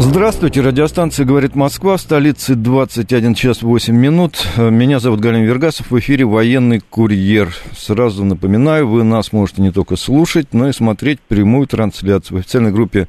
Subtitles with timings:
[0.00, 4.46] Здравствуйте, радиостанция «Говорит Москва», в столице 21 час 8 минут.
[4.56, 7.52] Меня зовут Галин Вергасов, в эфире «Военный курьер».
[7.76, 12.70] Сразу напоминаю, вы нас можете не только слушать, но и смотреть прямую трансляцию в официальной
[12.70, 13.08] группе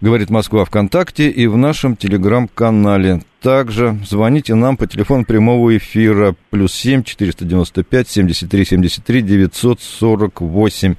[0.00, 3.20] «Говорит Москва» ВКонтакте и в нашем телеграм-канале.
[3.42, 10.94] Также звоните нам по телефону прямого эфира плюс 7 495 73 73 948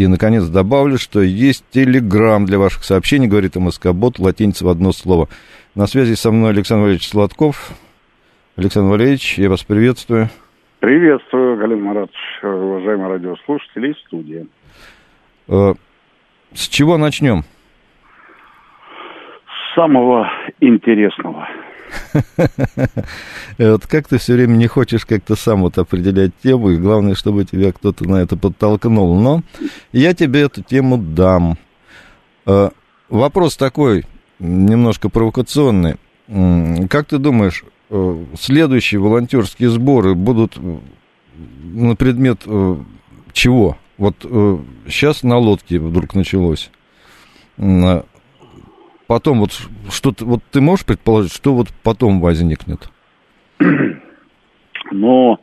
[0.00, 5.28] и, наконец, добавлю, что есть телеграмм для ваших сообщений, говорит МСК-бот, латиница в одно слово.
[5.74, 7.72] На связи со мной Александр Валерьевич Сладков.
[8.56, 10.30] Александр Валерьевич, я вас приветствую.
[10.78, 14.46] Приветствую, Галина Маратович, уважаемые радиослушатели и студия.
[15.48, 15.74] Э,
[16.54, 17.42] с чего начнем?
[19.44, 21.46] С самого интересного–
[23.58, 27.44] вот как ты все время не хочешь как-то сам вот определять тему, и главное, чтобы
[27.44, 29.18] тебя кто-то на это подтолкнул.
[29.20, 29.42] Но
[29.92, 31.58] я тебе эту тему дам.
[32.46, 32.70] Э,
[33.08, 34.06] вопрос такой,
[34.38, 35.96] немножко провокационный.
[36.88, 40.78] Как ты думаешь, э, следующие волонтерские сборы будут э,
[41.72, 42.42] на предмет
[43.32, 43.76] чего?
[43.96, 44.16] Вот
[44.88, 46.70] сейчас на лодке вдруг началось
[49.10, 49.50] потом вот
[49.90, 52.88] что-то, вот ты можешь предположить, что вот потом возникнет?
[54.92, 55.36] Ну, э,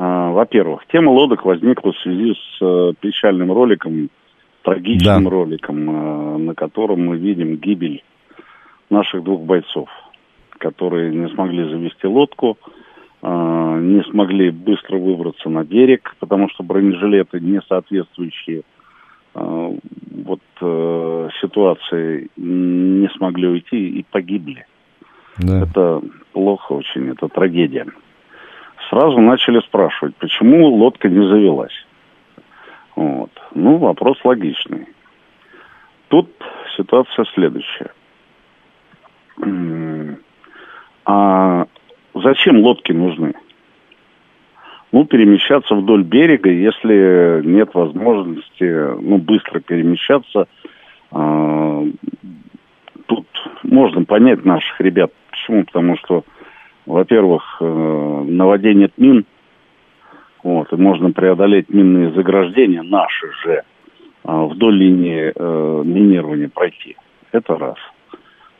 [0.00, 4.08] во-первых, тема лодок возникла в связи с э, печальным роликом,
[4.62, 5.30] трагичным да.
[5.30, 8.04] роликом, э, на котором мы видим гибель
[8.90, 9.88] наших двух бойцов,
[10.58, 12.56] которые не смогли завести лодку,
[13.22, 13.26] э,
[13.82, 18.62] не смогли быстро выбраться на берег, потому что бронежилеты не соответствующие
[19.34, 24.64] вот э, ситуации не смогли уйти и погибли.
[25.38, 25.62] Да.
[25.62, 26.02] Это
[26.32, 27.86] плохо очень, это трагедия.
[28.88, 31.86] Сразу начали спрашивать, почему лодка не завелась.
[32.96, 33.30] Вот.
[33.54, 34.86] Ну, вопрос логичный.
[36.08, 36.30] Тут
[36.76, 37.90] ситуация следующая.
[41.06, 41.66] А
[42.14, 43.34] зачем лодки нужны?
[44.94, 48.62] Ну, перемещаться вдоль берега, если нет возможности,
[49.02, 50.46] ну, быстро перемещаться.
[51.10, 51.86] Э,
[53.06, 53.26] тут
[53.64, 55.10] можно понять наших ребят.
[55.30, 55.64] Почему?
[55.64, 56.22] Потому что,
[56.86, 59.26] во-первых, э, на воде нет мин,
[60.44, 63.62] вот, и можно преодолеть минные заграждения, наши же, э,
[64.24, 66.96] вдоль линии э, минирования пройти.
[67.32, 67.78] Это раз.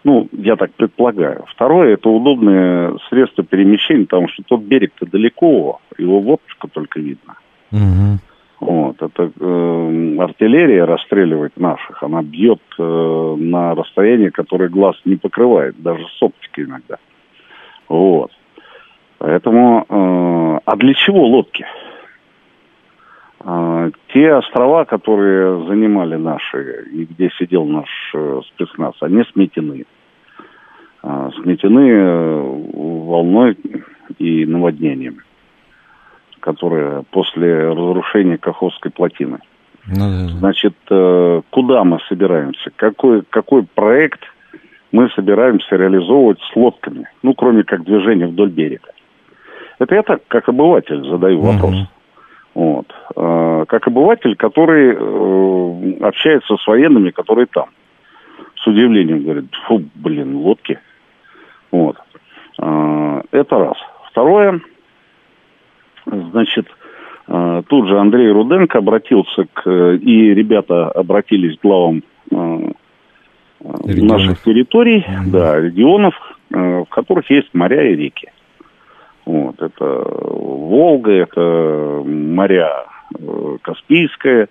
[0.04, 1.44] Ну, я так предполагаю.
[1.48, 7.37] Второе, это удобное средство перемещения, потому что тот берег-то далеко, его в оптику только видно.
[7.72, 8.19] Угу.
[8.60, 15.75] Вот, это э, артиллерия расстреливает наших, она бьет э, на расстояние, которое глаз не покрывает,
[15.82, 16.97] даже с оптики иногда.
[17.88, 18.31] Вот.
[19.19, 21.64] Поэтому, э, а для чего лодки?
[21.64, 21.84] Э,
[24.09, 29.84] те острова, которые занимали наши, и где сидел наш э, спецназ, они сметены.
[31.03, 32.41] Э, сметены э,
[32.72, 33.59] волной
[34.19, 35.19] и наводнением
[36.44, 39.38] которая после разрушения Каховской плотины.
[39.87, 40.28] Ну, да.
[40.41, 42.71] Значит, э, куда мы собираемся?
[42.76, 44.21] Какой, какой проект
[44.93, 47.09] мы собираемся реализовывать с лодками?
[47.22, 48.91] Ну, кроме как движения вдоль берега.
[49.78, 51.75] Это я так, как обыватель, задаю вопрос.
[51.75, 51.88] Угу.
[52.54, 52.87] Вот.
[53.16, 57.66] Э, как обыватель, который э, общается с военными, которые там.
[58.56, 60.78] С удивлением говорит, фу, блин, лодки.
[61.70, 61.97] Вот.
[62.56, 63.76] Это раз.
[64.10, 64.60] Второе,
[66.06, 66.67] Значит,
[67.29, 69.70] э, тут же Андрей Руденко обратился к...
[69.70, 72.76] И ребята обратились к главам регионов.
[73.87, 75.31] наших территорий, mm-hmm.
[75.31, 76.14] да, регионов,
[76.50, 78.29] в которых есть моря и реки.
[79.25, 80.05] Вот, это
[80.44, 82.85] Волга, это моря
[83.62, 84.49] Каспийская,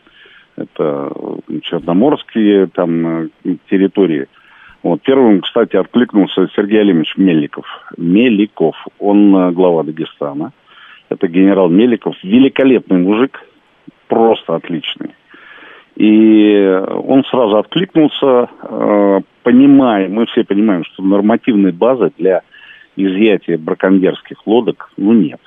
[0.56, 1.12] это
[1.62, 3.30] Черноморские там
[3.70, 4.28] территории.
[4.82, 7.66] Вот, первым, кстати, откликнулся Сергей Алимович Мельников.
[7.98, 10.52] Меликов, он глава Дагестана.
[11.10, 12.16] Это генерал Меликов.
[12.24, 13.40] Великолепный мужик,
[14.08, 15.12] просто отличный.
[15.96, 22.42] И он сразу откликнулся, э, понимая, мы все понимаем, что нормативной базы для
[22.96, 25.40] изъятия браконьерских лодок, ну, нет.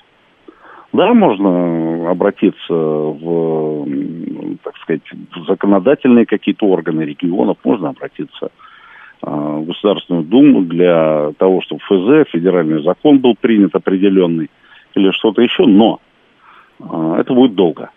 [0.97, 3.87] Да, можно обратиться в,
[4.65, 5.03] так сказать,
[5.35, 8.49] в законодательные какие-то органы регионов, можно обратиться
[9.23, 14.51] э, Государственную Думу для того, чтобы ФЗ, федеральный закон был принят определенный
[14.95, 16.01] или что-то еще, но
[16.81, 17.91] э, это будет долго.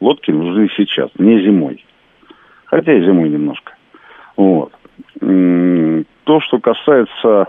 [0.00, 1.84] Лодки нужны сейчас, не зимой.
[2.64, 3.74] Хотя и зимой немножко.
[4.36, 4.72] Вот.
[5.20, 7.46] То, что касается...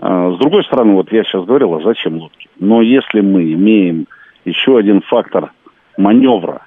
[0.00, 2.48] С другой стороны, вот я сейчас говорил, а зачем лодки?
[2.60, 4.06] Но если мы имеем
[4.48, 5.52] еще один фактор
[5.96, 6.62] маневра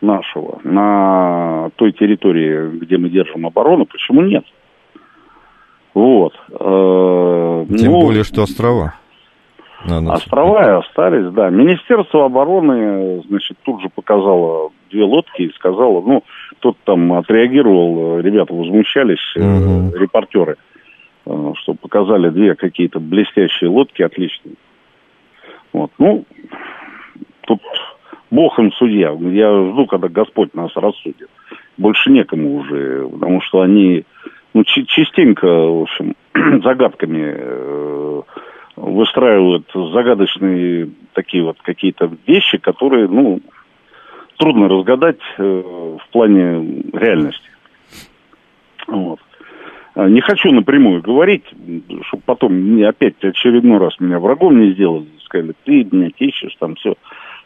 [0.00, 4.44] нашего на той территории, где мы держим оборону, почему нет?
[5.94, 6.34] Вот.
[6.48, 8.94] Э, Тем ну, более, что острова.
[9.84, 11.48] Острова и остались, да.
[11.48, 16.22] Министерство обороны, значит, тут же показало две лодки и сказала, ну,
[16.60, 19.96] тот там отреагировал, ребята возмущались, угу.
[19.96, 20.56] репортеры,
[21.24, 24.56] э, что показали две какие-то блестящие лодки, отличные.
[25.72, 26.24] Вот, ну,
[28.30, 29.12] Бог им судья.
[29.12, 31.28] Я жду, когда Господь нас рассудит.
[31.76, 34.04] Больше некому уже, потому что они
[34.54, 36.14] ну, частенько, в общем,
[36.64, 38.22] загадками э,
[38.76, 43.40] выстраивают загадочные такие вот какие-то вещи, которые, ну,
[44.38, 47.50] трудно разгадать э, в плане реальности.
[48.86, 49.20] Вот.
[49.94, 51.44] А, не хочу напрямую говорить,
[52.06, 55.06] чтобы потом опять очередной раз меня врагом не сделали.
[55.24, 56.94] Сказали, ты меня тещешь, там все.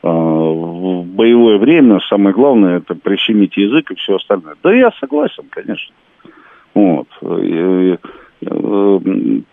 [0.03, 4.57] А, в боевое время самое главное это прищемить язык и все остальное.
[4.63, 5.95] Да я согласен, конечно.
[6.75, 7.09] Вот.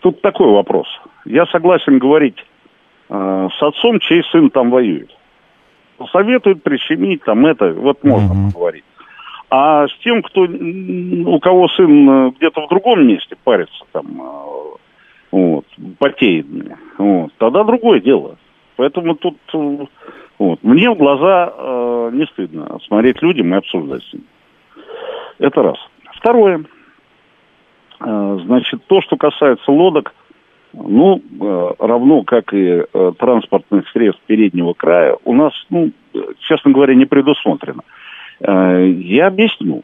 [0.02, 0.88] Тут такой вопрос.
[1.26, 2.44] Я согласен говорить
[3.10, 5.12] а, с отцом, чей сын там воюет.
[6.12, 8.54] Советуют прищемить там это, вот можно mm-hmm.
[8.54, 8.84] поговорить.
[9.52, 14.06] А с тем, кто, у кого сын э, где-то в другом месте парится, там,
[15.30, 15.66] вот,
[16.00, 16.48] потеет,
[16.98, 18.38] вот, тогда другое дело.
[18.78, 19.86] Поэтому тут э,
[20.42, 24.26] вот, мне в глаза э, не стыдно смотреть людям и обсуждать с ними.
[25.38, 25.78] Это раз.
[26.16, 26.66] Второе.
[28.04, 30.16] Э, значит, то, что касается лодок,
[30.74, 35.92] ну, э, равно как и э, транспортных средств переднего края, у нас, ну,
[36.40, 37.84] честно говоря, не предусмотрено.
[38.40, 39.84] Э, я объясню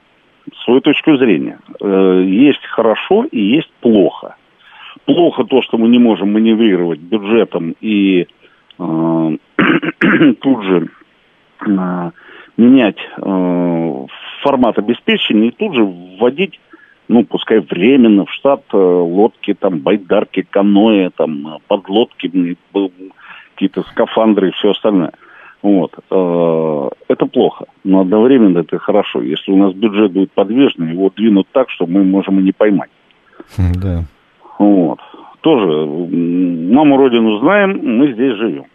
[0.64, 1.60] свою точку зрения.
[1.80, 4.38] Э, есть хорошо и есть плохо.
[5.06, 8.26] Плохо то, что мы не можем маневрировать бюджетом и
[10.40, 10.90] тут же
[11.66, 12.12] э,
[12.58, 14.06] менять э,
[14.42, 16.60] формат обеспечения и тут же вводить,
[17.08, 22.58] ну, пускай временно в штат э, лодки, там, байдарки, каноэ, там, подлодки,
[23.54, 25.14] какие-то скафандры и все остальное.
[25.64, 25.92] Вот.
[26.08, 29.24] Это плохо, но одновременно это хорошо.
[29.24, 32.92] Если у нас бюджет будет подвижный, его двинут так, что мы можем и не поймать.
[33.58, 34.04] Хм, да.
[34.60, 35.00] Вот.
[35.42, 38.66] Тоже маму родину знаем, мы здесь живем.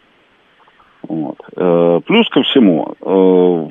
[1.09, 1.39] Вот.
[1.57, 3.69] Э, плюс ко всему, э,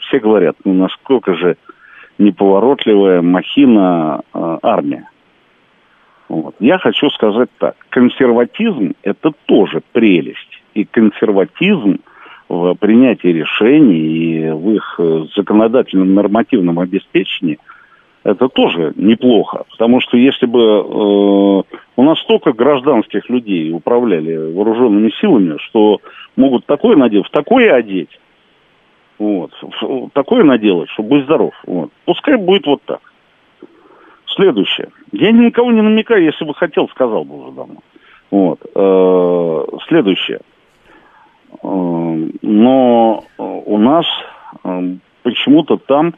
[0.00, 1.56] все говорят, ну насколько же
[2.18, 5.08] неповоротливая махина армия.
[6.28, 6.54] Вот.
[6.60, 7.76] Я хочу сказать так.
[7.88, 10.62] Консерватизм– это тоже прелесть.
[10.74, 11.98] И консерватизм–
[12.48, 17.58] в принятии решений и в их э, законодательном нормативном обеспечении,
[18.24, 19.64] это тоже неплохо.
[19.70, 26.00] Потому что если бы э, у нас столько гражданских людей управляли вооруженными силами, что
[26.34, 28.18] могут такое надеть, такое одеть,
[29.18, 29.52] вот,
[30.14, 31.54] такое наделать, чтобы быть здоров.
[31.66, 31.90] Вот.
[32.06, 33.00] Пускай будет вот так.
[34.34, 34.88] Следующее.
[35.12, 37.76] Я никого не намекаю, если бы хотел, сказал бы уже давно.
[38.30, 38.58] Вот.
[38.74, 40.40] Э, следующее.
[41.62, 44.06] Эм, но э, у нас
[44.64, 46.14] эм, почему-то там,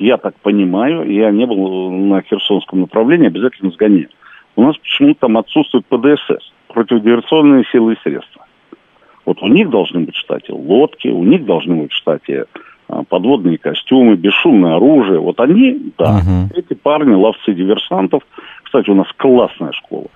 [0.00, 4.08] я так понимаю, я не был на Херсонском направлении, обязательно сгоняю.
[4.56, 8.46] У нас почему-то там отсутствует ПДСС, противодиверсионные силы и средства.
[9.26, 12.46] Вот у них должны быть в штате лодки, у них должны быть в штате
[12.88, 15.20] э, подводные костюмы, бесшумное оружие.
[15.20, 16.58] Вот они, да, uh-huh.
[16.58, 18.22] эти парни, ловцы диверсантов.
[18.64, 20.08] Кстати, у нас классная школа.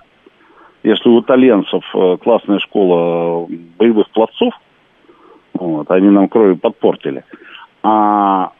[0.83, 4.53] Если у итальянцев э, классная школа боевых пловцов,
[5.53, 7.23] вот, они нам кровью подпортили.
[7.83, 8.51] А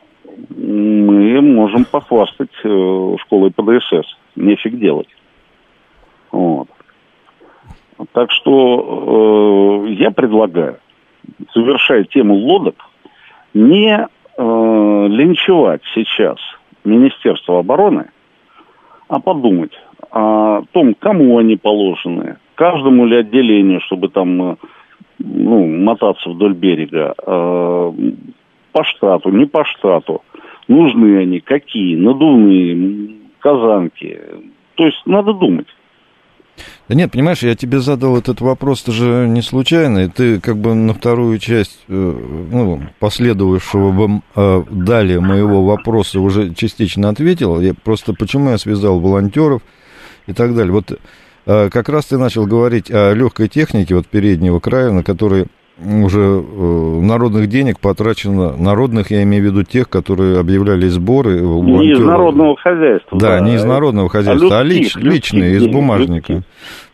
[0.50, 4.18] мы можем похвастать э, школой ПДСС.
[4.36, 5.08] Нефиг делать.
[6.32, 6.68] Вот.
[8.12, 10.80] Так что э, я предлагаю,
[11.54, 12.76] завершая тему лодок,
[13.54, 16.38] не э, линчевать сейчас
[16.84, 18.10] Министерство обороны,
[19.08, 19.72] а подумать
[20.12, 24.56] о том, кому они положены, каждому ли отделению, чтобы там э,
[25.20, 27.92] ну, мотаться вдоль берега э,
[28.76, 30.22] по штату, не по штату.
[30.68, 34.20] Нужны они, какие, надувные, казанки.
[34.76, 35.68] То есть надо думать.
[36.90, 40.74] Да нет, понимаешь, я тебе задал этот вопрос тоже не случайно, и ты как бы
[40.74, 41.94] на вторую часть, э,
[42.52, 47.62] ну, последовавшего э, далее моего вопроса уже частично ответил.
[47.62, 49.62] Я просто почему я связал волонтеров,
[50.28, 50.74] и так далее.
[50.74, 51.00] Вот
[51.46, 55.46] э, как раз ты начал говорить о легкой технике вот переднего края, на которой
[55.84, 61.42] уже э, народных денег потрачено, народных, я имею в виду тех, которые объявляли сборы.
[61.42, 63.20] Не из народного хозяйства.
[63.20, 66.34] Да, да, не из народного хозяйства, а, людских, а лич, личные, из бумажника.
[66.34, 66.52] Людских.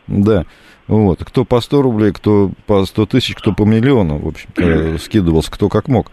[0.08, 0.44] Да.
[0.88, 1.24] Вот.
[1.24, 5.68] Кто по 100 рублей, кто по 100 тысяч, кто по миллиону, в общем-то, скидывался, кто
[5.68, 6.10] как мог.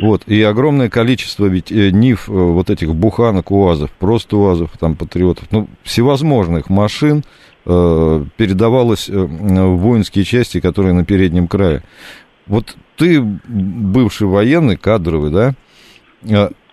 [0.00, 0.22] Вот.
[0.26, 5.48] И огромное количество ведь э, НИФ, э, вот этих буханок, УАЗов, просто УАЗов, там, патриотов,
[5.50, 11.82] ну, всевозможных машин э, передавалось э, в воинские части, которые на переднем крае.
[12.46, 15.54] Вот ты бывший военный, кадровый, да?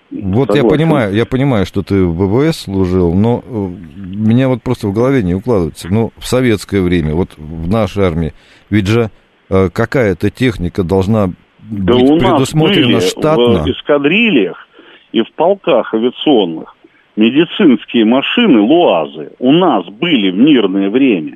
[0.10, 0.64] Вот Согласен.
[0.64, 4.94] я понимаю, я понимаю, что ты в ВВС служил, но э, меня вот просто в
[4.94, 5.90] голове не укладывается.
[5.92, 8.34] Ну, в советское время, вот в нашей армии,
[8.70, 9.12] ведь же
[9.50, 11.28] э, какая-то техника должна
[11.60, 13.64] да быть предусмотрена штатно.
[13.64, 14.66] в эскадрильях
[15.12, 16.77] и в полках авиационных
[17.18, 21.36] медицинские машины, ЛУАЗы, у нас были в мирное время.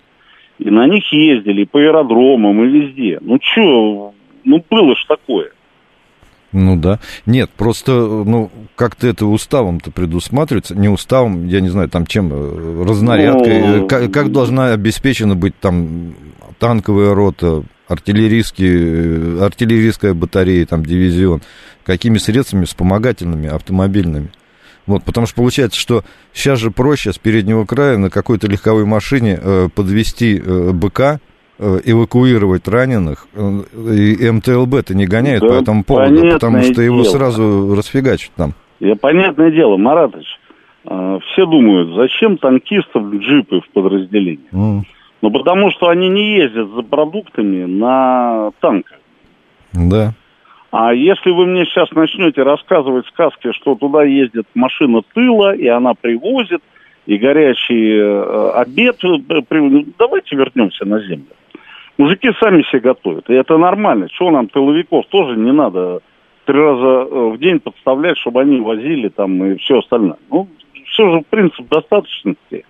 [0.60, 3.18] И на них ездили по аэродромам и везде.
[3.20, 4.14] Ну, что,
[4.46, 5.50] ну, было ж такое.
[6.52, 7.00] Ну да.
[7.26, 10.76] Нет, просто, ну, как-то это уставом-то предусматривается.
[10.76, 13.62] Не уставом, я не знаю, там чем, э, разнарядкой.
[13.62, 13.88] Ну...
[13.88, 16.14] Как, как должна обеспечена быть там
[16.60, 21.42] танковая рота, артиллерийские, э, артиллерийская батарея, там, дивизион.
[21.84, 24.30] Какими средствами вспомогательными, автомобильными.
[24.88, 29.40] Вот, потому что получается, что сейчас же проще с переднего края на какой-то легковой машине
[29.42, 31.20] э, подвести э, БК,
[31.64, 33.60] Э, эвакуировать раненых, э,
[33.94, 37.12] и МТЛБ-то не гоняют да, по этому поводу, потому что его дело.
[37.12, 38.54] сразу расфигачат там.
[38.80, 40.26] Я, понятное дело, Маратыч,
[40.86, 44.50] э, все думают, зачем танкистов джипы в подразделении?
[44.52, 44.82] Mm.
[45.22, 48.98] Ну, потому что они не ездят за продуктами на танках.
[49.74, 50.16] Да.
[50.72, 55.94] А если вы мне сейчас начнете рассказывать сказки, что туда ездит машина тыла, и она
[55.94, 56.62] привозит,
[57.06, 61.28] и горячий э, обед, э, давайте вернемся на землю.
[61.98, 64.08] Мужики сами себе готовят, и это нормально.
[64.10, 66.00] Чего нам тыловиков тоже не надо
[66.46, 70.18] три раза э, в день подставлять, чтобы они возили там и все остальное.
[70.30, 70.48] Ну,
[70.86, 72.66] все же принцип достаточности.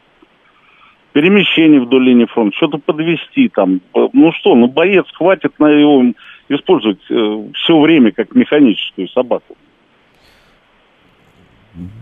[1.14, 3.82] Перемещение вдоль линии фронта, что-то подвести там.
[3.94, 6.04] Ну что, ну боец хватит на его
[6.52, 9.56] использовать э, все время как механическую собаку.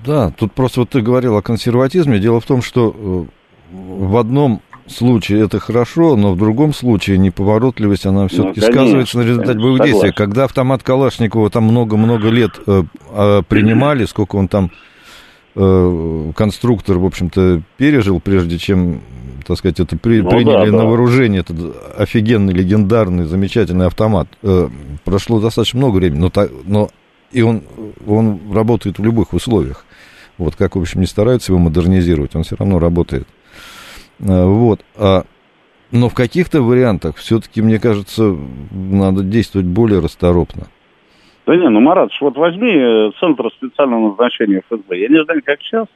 [0.05, 2.19] Да, тут просто вот ты говорил о консерватизме.
[2.19, 3.25] Дело в том, что э,
[3.71, 9.23] в одном случае это хорошо, но в другом случае неповоротливость, она все-таки ну, сказывается на
[9.23, 10.11] результате боевых действий.
[10.11, 14.71] Когда автомат Калашникова там много-много лет э, э, принимали, сколько он там
[15.55, 19.01] э, конструктор, в общем-то, пережил, прежде чем,
[19.49, 20.85] так сказать, это при, ну, приняли да, на да.
[20.85, 24.27] вооружение, этот офигенный, легендарный, замечательный автомат.
[24.43, 24.67] Э,
[25.03, 26.31] прошло достаточно много времени, но,
[26.65, 26.89] но
[27.31, 27.63] и он,
[28.05, 29.85] он работает в любых условиях.
[30.37, 33.27] Вот как, в общем, не стараются его модернизировать, он все равно работает.
[34.19, 34.81] Э, вот.
[34.95, 35.23] А,
[35.91, 38.37] но в каких-то вариантах все-таки, мне кажется,
[38.69, 40.67] надо действовать более расторопно.
[41.47, 44.95] Да не, ну, Марат, вот возьми э, Центр специального назначения ФСБ.
[44.95, 45.87] Я не знаю, как сейчас,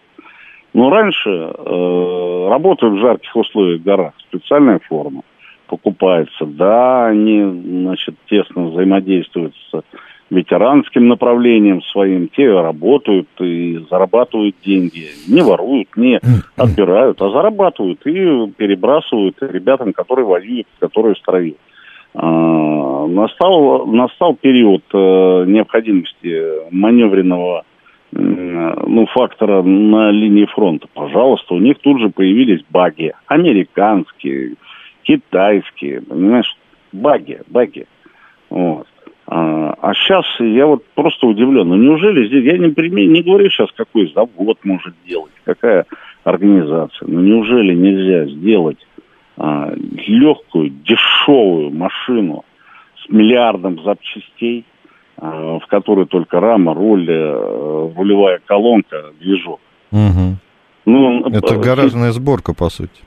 [0.74, 5.22] но раньше э, работают в жарких условиях в горах, специальная форма
[5.68, 6.46] покупается.
[6.46, 9.82] Да, они, значит, тесно взаимодействуют с
[10.30, 15.10] ветеранским направлением своим, те работают и зарабатывают деньги.
[15.27, 16.20] Не воруют, не
[16.58, 21.20] отбирают, а зарабатывают и перебрасывают ребятам, которые воюют, которые в
[22.15, 27.63] А, настал, настал период э, необходимости маневренного
[28.15, 30.88] ну, фактора на линии фронта.
[30.93, 33.13] Пожалуйста, у них тут же появились баги.
[33.27, 34.55] Американские,
[35.03, 36.55] китайские, понимаешь,
[36.91, 37.88] баги, баги.
[38.50, 38.88] Вот.
[39.25, 41.70] А, а сейчас я вот просто удивлен.
[41.70, 45.86] Ну неужели здесь, я не, не говорю сейчас, какой завод может делать, какая
[46.24, 47.08] организация.
[47.08, 48.77] Но неужели нельзя сделать
[49.38, 52.43] а, легкую, дешевую машину
[53.03, 54.73] с миллиардом запчастей, а,
[55.17, 59.60] в которой только рама, руль, э, рулевая колонка, движок.
[59.91, 60.38] Угу.
[60.86, 63.01] Ну, это гаражная сборка, по сути.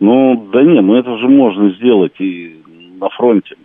[0.00, 2.56] Ну, да не, ну это же можно сделать и
[3.00, 3.56] на фронте.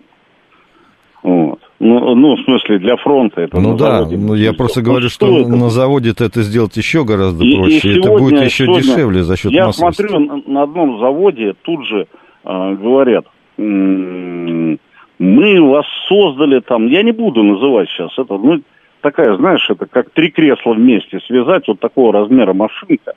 [1.24, 1.60] Вот.
[1.79, 5.10] Ну, ну, в смысле, для фронта это Ну да, заводе ну, я просто говорю, ну,
[5.10, 7.75] что, что на заводе это сделать еще гораздо и, проще.
[7.75, 11.53] И сегодня, это будет еще сегодня, дешевле за счет Я смотрю, на, на одном заводе
[11.62, 12.07] тут же
[12.43, 13.25] э, говорят,
[15.19, 18.62] мы вас создали там, я не буду называть сейчас это, ну,
[19.01, 23.13] такая, знаешь, это как три кресла вместе связать, вот такого размера машинка.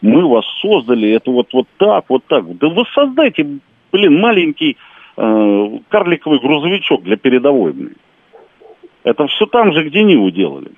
[0.00, 2.56] Мы вас создали, это вот, вот так, вот так.
[2.58, 3.46] Да вы создайте,
[3.92, 4.76] блин, маленький
[5.22, 7.72] Э, карликовый грузовичок для передовой.
[7.72, 7.96] Блин.
[9.04, 10.70] Это все там же, где Ниву делали.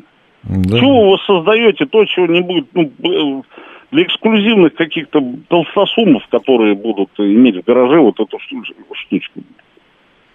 [0.43, 0.79] Да.
[0.81, 3.45] Чего вы создаете то, чего не будет, ну,
[3.93, 9.43] для эксклюзивных каких-то толстосумов, которые будут иметь в гараже вот эту штучку.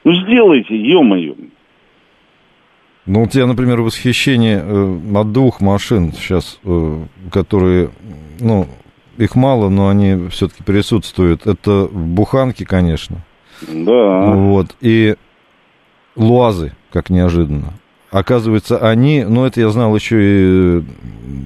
[0.07, 1.35] Ну, сделайте, ё-моё.
[3.05, 7.89] Ну, у тебя, например, восхищение э, от двух машин сейчас, э, которые,
[8.39, 8.67] ну,
[9.17, 11.45] их мало, но они все-таки присутствуют.
[11.45, 13.17] Это буханки, конечно.
[13.67, 14.31] Да.
[14.31, 14.77] Вот.
[14.79, 15.15] И
[16.15, 17.73] луазы, как неожиданно.
[18.09, 20.83] Оказывается, они, ну, это я знал еще и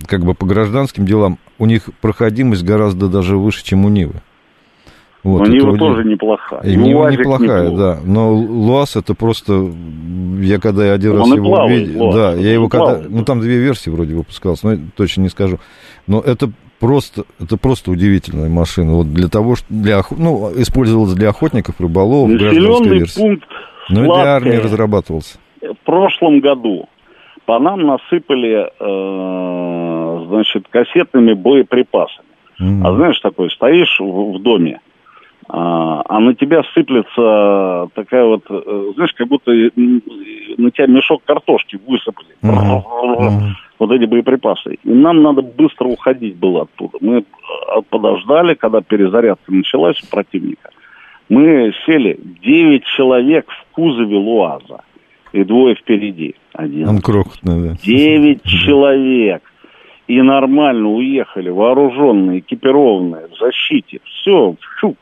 [0.06, 4.22] как бы по гражданским делам, у них проходимость гораздо даже выше, чем у Нивы.
[5.24, 6.62] Вот, но Нива тоже неплохая.
[6.62, 7.96] И Нива неплохая, неплохо.
[7.96, 8.00] да.
[8.04, 9.72] Но Луаз это просто...
[10.40, 12.04] Я когда один раз его плавает, увидел...
[12.04, 13.00] Луаз, да, я его когда...
[13.08, 15.60] Ну, там две версии вроде выпускался, но точно не скажу.
[16.08, 16.50] Но это
[16.80, 18.94] просто, это просто удивительная машина.
[18.96, 23.20] Вот для того, что для, ну, использовалась для охотников, рыболовов, гражданской версии.
[23.20, 23.48] пункт
[23.90, 25.38] Ну и для армии разрабатывался.
[25.62, 26.90] В прошлом году
[27.46, 32.28] по нам насыпали, э, значит, кассетными боеприпасами.
[32.60, 32.82] Mm-hmm.
[32.84, 34.80] А знаешь, такой, стоишь в, в доме,
[35.54, 41.78] а, а на тебя сыплется такая вот, э, знаешь, как будто на тебя мешок картошки
[41.86, 42.30] высыпали.
[42.42, 43.50] Mm-hmm.
[43.80, 44.76] Вот эти боеприпасы.
[44.76, 47.00] И нам надо быстро уходить было оттуда.
[47.02, 47.24] Мы э,
[47.90, 50.70] подождали, когда перезарядка началась у противника.
[51.28, 54.84] Мы сели 9 человек в кузове ЛуАЗа
[55.34, 56.36] и двое впереди.
[56.54, 56.88] Один.
[56.88, 57.76] Он крохотный, да.
[57.84, 59.44] Девять человек.
[60.08, 64.00] И нормально уехали, вооруженные, экипированные, в защите.
[64.06, 64.96] Все, фу.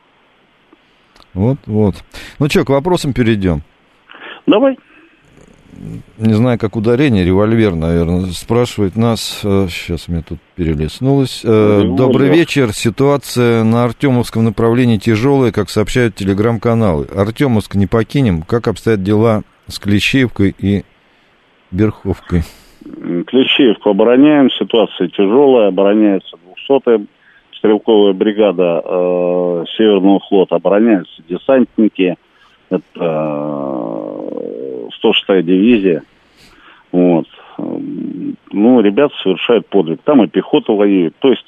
[1.34, 1.94] Вот, вот.
[2.38, 3.62] Ну что, к вопросам перейдем.
[4.46, 4.76] Давай.
[6.18, 9.40] Не знаю, как ударение, револьвер, наверное, спрашивает нас.
[9.40, 11.42] Сейчас э, мне тут перелеснулось.
[11.44, 11.96] Э, револьвер.
[11.96, 12.72] Добрый вечер.
[12.72, 17.06] Ситуация на Артемовском направлении тяжелая, как сообщают телеграм-каналы.
[17.14, 18.42] Артемовск не покинем.
[18.42, 20.84] Как обстоят дела с Клещеевкой и
[21.70, 22.42] Берховкой?
[22.82, 26.36] Клещеевку обороняем, ситуация тяжелая, обороняется
[26.68, 27.00] 200-я
[27.60, 32.16] стрелковая бригада э, Северного флота, обороняются десантники,
[32.70, 36.02] это э, 106-я дивизия.
[36.90, 37.26] Вот.
[37.58, 40.00] Ну, ребята совершают подвиг.
[40.02, 41.14] Там и пехота воюет.
[41.18, 41.44] То есть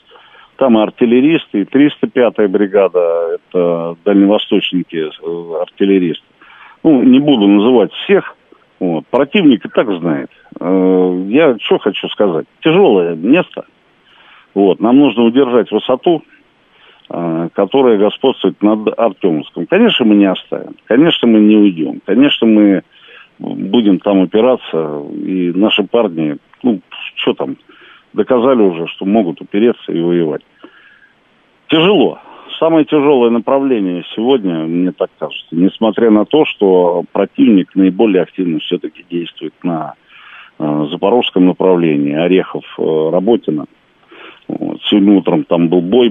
[0.57, 6.25] там и артиллеристы, и 305-я бригада, это дальневосточники, э, артиллеристы.
[6.85, 8.37] Ну, не буду называть всех.
[8.79, 9.07] Вот.
[9.07, 10.31] Противник и так знает.
[10.61, 12.47] Э, я что хочу сказать.
[12.61, 13.65] Тяжелое место.
[14.55, 14.81] Вот.
[14.81, 16.23] Нам нужно удержать высоту,
[17.09, 19.67] э, которая господствует над Артемовском.
[19.67, 20.77] Конечно, мы не оставим.
[20.87, 22.01] Конечно, мы не уйдем.
[22.05, 22.83] Конечно, мы
[23.39, 25.03] будем там упираться.
[25.13, 26.81] И наши парни, ну,
[27.17, 27.57] что там,
[28.13, 30.43] доказали уже, что могут упереться и воевать.
[31.69, 32.19] Тяжело
[32.63, 39.05] самое тяжелое направление сегодня, мне так кажется, несмотря на то, что противник наиболее активно все-таки
[39.11, 39.95] действует на
[40.61, 43.67] э, запорожском направлении, Орехов, э, Работина.
[44.49, 44.81] Вот.
[44.85, 46.11] Сегодня утром там был бой,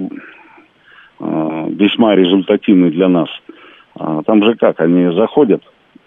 [1.19, 3.29] э, весьма результативный для нас.
[3.99, 5.63] Э, там же как, они заходят,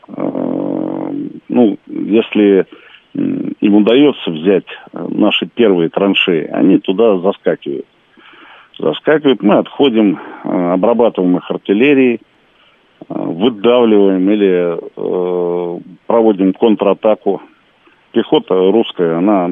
[0.08, 1.12] э,
[1.48, 2.66] ну, если
[3.14, 7.86] им удается взять наши первые траншеи, они туда заскакивают
[8.78, 12.18] заскакивают, мы отходим, э, обрабатываем их артиллерией, э,
[13.08, 17.42] выдавливаем или э, проводим контратаку.
[18.12, 19.50] Пехота русская, она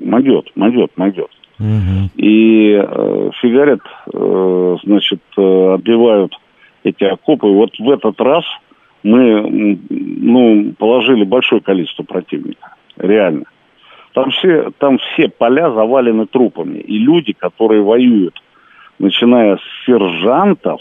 [0.00, 1.30] могет, могет, могет.
[1.60, 2.10] Угу.
[2.16, 6.34] И э, фигарят, э, значит, э, отбивают
[6.84, 7.46] эти окопы.
[7.46, 8.44] Вот в этот раз
[9.02, 13.44] мы, ну, положили большое количество противника, реально.
[14.14, 16.78] Там все, там все поля завалены трупами.
[16.78, 18.40] И люди, которые воюют
[18.98, 20.80] начиная с сержантов,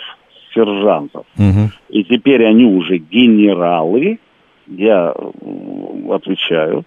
[0.53, 1.69] сержантов, угу.
[1.89, 4.19] и теперь они уже генералы,
[4.67, 5.13] я
[6.09, 6.85] отвечаю,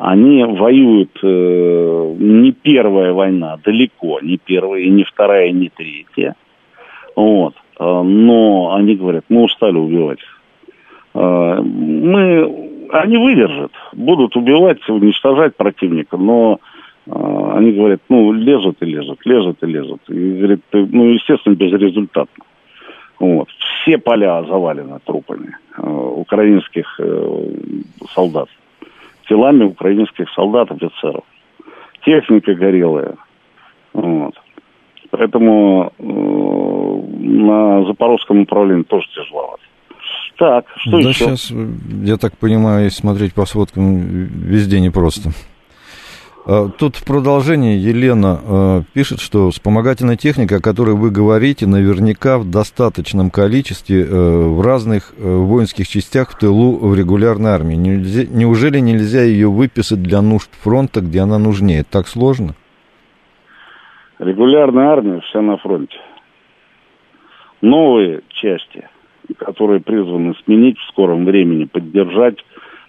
[0.00, 6.36] они воюют э, не первая война, далеко не первая, и не вторая, и не третья.
[7.14, 7.54] Вот.
[7.78, 10.20] Э, но они говорят, мы устали убивать.
[11.14, 16.60] Э, мы, они выдержат, будут убивать, уничтожать противника, но
[17.08, 20.00] а, они говорят, ну, лезут и лезут, лезут и лезут.
[20.08, 22.44] И говорит, ну, естественно, безрезультатно.
[23.18, 23.48] Вот.
[23.82, 27.54] Все поля завалены трупами э, украинских э,
[28.14, 28.48] солдат.
[29.30, 31.22] Телами украинских солдат, офицеров.
[32.04, 33.14] Техника горелая.
[33.92, 34.34] Вот.
[35.10, 39.62] Поэтому э, на запорожском направлении тоже тяжеловато.
[40.36, 41.12] Так, что да еще?
[41.12, 41.52] сейчас,
[42.02, 45.30] я так понимаю, смотреть по сводкам, везде непросто.
[46.46, 52.38] А, тут в продолжении Елена э, пишет, что вспомогательная техника, о которой вы говорите, наверняка
[52.38, 57.74] в достаточном количестве э, в разных э, воинских частях в тылу в регулярной армии.
[57.74, 61.84] Неужели нельзя ее выписать для нужд фронта, где она нужнее?
[61.84, 62.54] Так сложно?
[64.18, 65.96] Регулярная армия вся на фронте.
[67.60, 68.88] Новые части,
[69.36, 72.38] которые призваны сменить в скором времени, поддержать,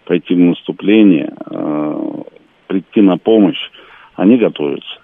[0.06, 2.22] пойти в наступление, э,
[2.71, 3.60] прийти на помощь,
[4.15, 4.99] они готовятся.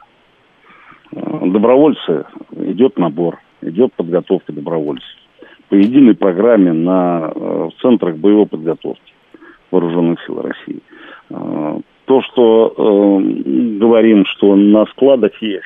[1.11, 2.25] Э, добровольцы,
[2.55, 5.09] идет набор, идет подготовка добровольцев.
[5.67, 9.13] По единой программе на, э, в центрах боевой подготовки
[9.69, 10.81] вооруженных сил России.
[11.29, 13.19] Э, то, что э,
[13.79, 15.65] говорим, что на складах есть.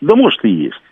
[0.00, 0.82] Да может и есть.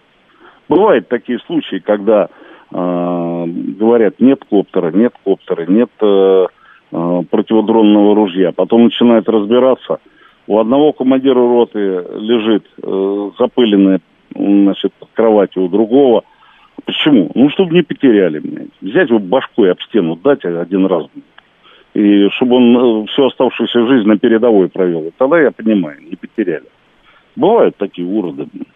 [0.69, 2.29] Бывают такие случаи, когда
[2.71, 3.45] э,
[3.81, 6.47] говорят, нет коптера, нет коптера, нет э,
[7.57, 8.53] э, противодронного ружья.
[8.53, 9.99] Потом начинают разбираться.
[10.47, 14.01] У одного командира роты лежит э, запыленная
[14.35, 16.23] значит, под кроватью, у другого.
[16.85, 17.31] Почему?
[17.35, 18.39] Ну, чтобы не потеряли.
[18.39, 18.69] Блядь.
[18.81, 21.07] Взять его башкой об стену, дать один раз.
[21.95, 25.11] И чтобы он э, всю оставшуюся жизнь на передовой провел.
[25.17, 26.67] Тогда я понимаю, не потеряли.
[27.35, 28.47] Бывают такие уроды.
[28.53, 28.76] Блядь.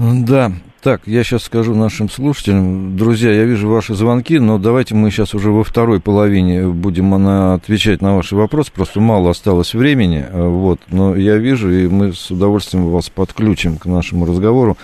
[0.00, 2.96] Да, так, я сейчас скажу нашим слушателям.
[2.96, 7.52] Друзья, я вижу ваши звонки, но давайте мы сейчас уже во второй половине будем на,
[7.52, 8.72] отвечать на ваши вопросы.
[8.72, 10.80] Просто мало осталось времени, э, вот.
[10.88, 14.78] Но я вижу, и мы с удовольствием вас подключим к нашему разговору.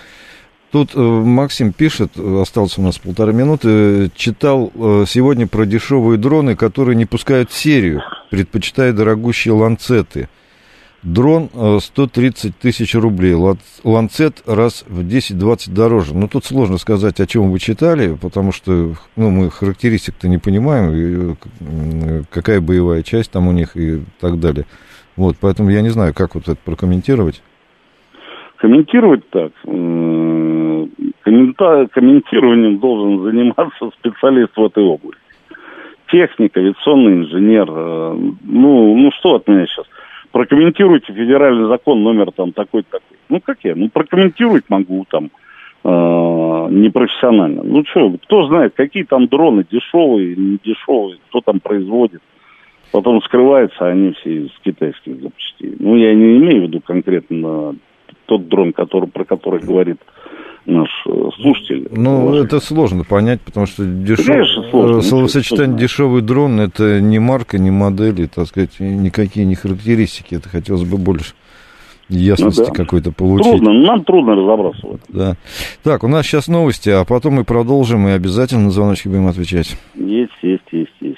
[0.71, 6.55] Тут э, Максим пишет, осталось у нас полтора минуты, читал э, сегодня про дешевые дроны,
[6.55, 10.29] которые не пускают в серию, предпочитая дорогущие ланцеты.
[11.03, 13.33] Дрон 130 э, тысяч рублей,
[13.83, 16.15] ланцет раз в 10-20 дороже.
[16.15, 21.35] Ну, тут сложно сказать, о чем вы читали, потому что ну, мы характеристик-то не понимаем,
[21.61, 24.65] э, какая боевая часть там у них и так далее.
[25.15, 27.41] Вот, поэтому я не знаю, как вот это прокомментировать.
[28.57, 29.51] Комментировать так.
[31.21, 31.87] Коммента...
[31.91, 35.21] Комментированием должен заниматься специалист в этой области.
[36.11, 37.67] Техник, авиационный инженер.
[37.69, 39.85] Э, ну, ну что от меня сейчас?
[40.37, 43.17] Прокомментируйте федеральный закон номер там такой-то такой.
[43.27, 43.73] Ну, как я?
[43.75, 45.31] Ну, прокомментировать могу там
[45.83, 45.89] э,
[46.69, 47.63] непрофессионально.
[47.63, 52.21] Ну, что, кто знает, какие там дроны, дешевые, не дешевые, кто там производит.
[52.91, 55.75] Потом скрываются они все из китайских запчастей.
[55.79, 57.75] Ну, я не имею в виду конкретно
[58.27, 59.97] тот дрон, который, про который говорит
[60.67, 61.87] наш э, слушатель.
[61.91, 62.45] Ну, ваш...
[62.45, 64.69] это сложно понять, потому что дешев...
[64.69, 65.01] сложно.
[65.01, 70.35] словосочетание дешевый дрон это не марка, не модели, так сказать, никакие не характеристики.
[70.35, 71.33] Это хотелось бы больше
[72.09, 72.73] ясности ну, да.
[72.73, 73.51] какой-то получить.
[73.51, 75.07] Трудно, нам трудно разобраться в этом.
[75.09, 75.35] Да.
[75.83, 79.77] Так, у нас сейчас новости, а потом мы продолжим и обязательно на звоночки будем отвечать.
[79.95, 81.17] Есть, есть, есть, есть.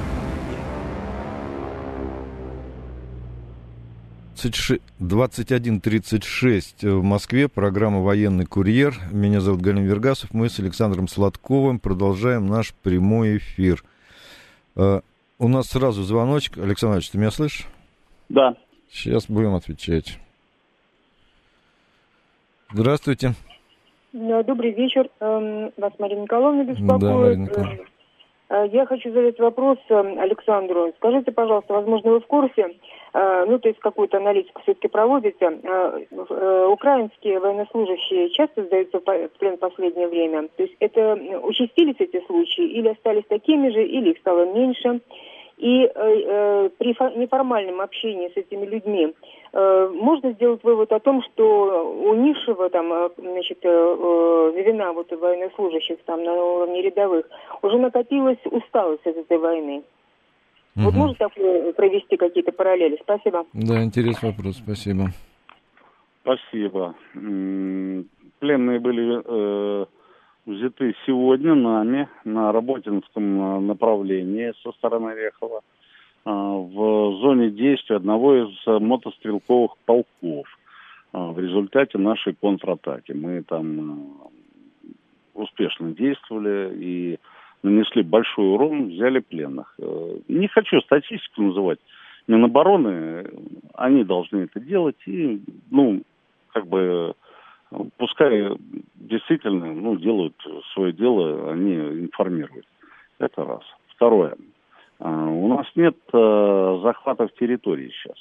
[4.49, 8.95] 21.36 в Москве, программа «Военный курьер».
[9.11, 10.33] Меня зовут Галин Вергасов.
[10.33, 13.85] Мы с Александром Сладковым продолжаем наш прямой эфир.
[14.75, 15.01] Uh,
[15.37, 16.57] у нас сразу звоночек.
[16.57, 17.65] Александр Ильич, ты меня слышишь?
[18.29, 18.55] Да.
[18.89, 20.19] Сейчас будем отвечать.
[22.71, 23.33] Здравствуйте.
[24.13, 25.09] Добрый вечер.
[25.19, 27.01] Эм, вас Марина Николаевна беспокоит.
[27.01, 27.83] Да, Марина Николаевна.
[28.51, 30.91] Э, я хочу задать вопрос эм, Александру.
[30.97, 32.75] Скажите, пожалуйста, возможно, вы в курсе,
[33.13, 39.55] э, ну, то есть какую-то аналитику все-таки проводите, э, украинские военнослужащие часто сдаются в плен
[39.55, 40.49] в последнее время.
[40.57, 44.99] То есть это участились эти случаи или остались такими же, или их стало меньше?
[45.61, 49.13] И э, при неформальном общении с этими людьми
[49.53, 54.91] э, можно сделать вывод о том, что у низшего там, э, значит, э, э, звена
[54.91, 57.27] вот военнослужащих там на уровне рядовых
[57.61, 59.83] уже накопилась усталость от этой войны.
[60.75, 60.85] Угу.
[60.85, 61.33] Вот можно так
[61.75, 62.97] провести какие-то параллели?
[63.03, 63.45] Спасибо.
[63.53, 65.09] Да, интересный вопрос, спасибо.
[66.23, 66.95] Спасибо.
[67.13, 69.85] Пленные были э,
[70.45, 75.61] взяты сегодня нами на Работинском э, направлении со стороны Рехова
[76.25, 80.47] э, в зоне действия одного из э, мотострелковых полков
[81.13, 83.11] в результате нашей контратаки.
[83.11, 84.31] Мы там
[85.33, 87.19] успешно действовали и
[87.63, 89.77] нанесли большой урон, взяли пленных.
[90.29, 91.79] Не хочу статистику называть.
[92.27, 93.25] Минобороны,
[93.73, 96.01] они должны это делать и, ну,
[96.53, 97.13] как бы
[97.97, 98.49] пускай
[98.95, 100.35] действительно ну, делают
[100.73, 102.65] свое дело, они информируют.
[103.19, 103.63] Это раз.
[103.87, 104.35] Второе.
[104.99, 108.17] А, у нас нет э, захватов территории сейчас.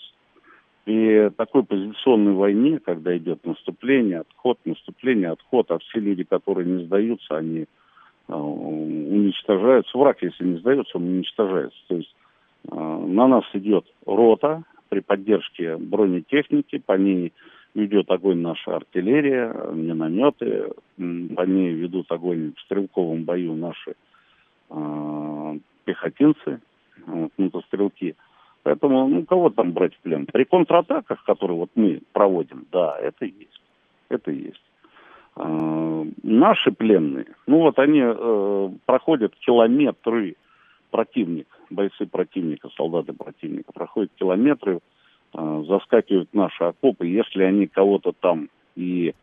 [0.85, 6.85] при такой позиционной войне, когда идет наступление, отход, наступление, отход, а все люди, которые не
[6.85, 7.67] сдаются, они
[8.29, 9.97] э, уничтожаются.
[9.97, 11.79] Враг, если не сдается, он уничтожается.
[11.89, 12.15] То есть
[12.71, 17.33] э, на нас идет рота при поддержке бронетехники, по ней
[17.75, 23.95] ведет огонь наша артиллерия, минометы, ней ведут огонь в стрелковом бою наши
[24.71, 26.61] э, пехотинцы,
[27.07, 28.17] вот, мотострелки.
[28.63, 30.27] Поэтому, ну, кого там брать в плен?
[30.27, 33.63] При контратаках, которые вот мы проводим, да, это есть.
[34.09, 34.63] Это есть.
[35.37, 40.37] Э, наши пленные, ну вот они э, проходят километры
[40.91, 44.81] противник, бойцы противника, солдаты противника, проходят километры,
[45.35, 47.07] э, заскакивают наши окопы.
[47.07, 49.15] Если они кого-то там и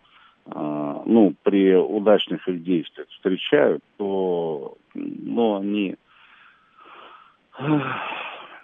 [0.46, 5.96] э, ну, при удачных их действиях встречают, то ну, они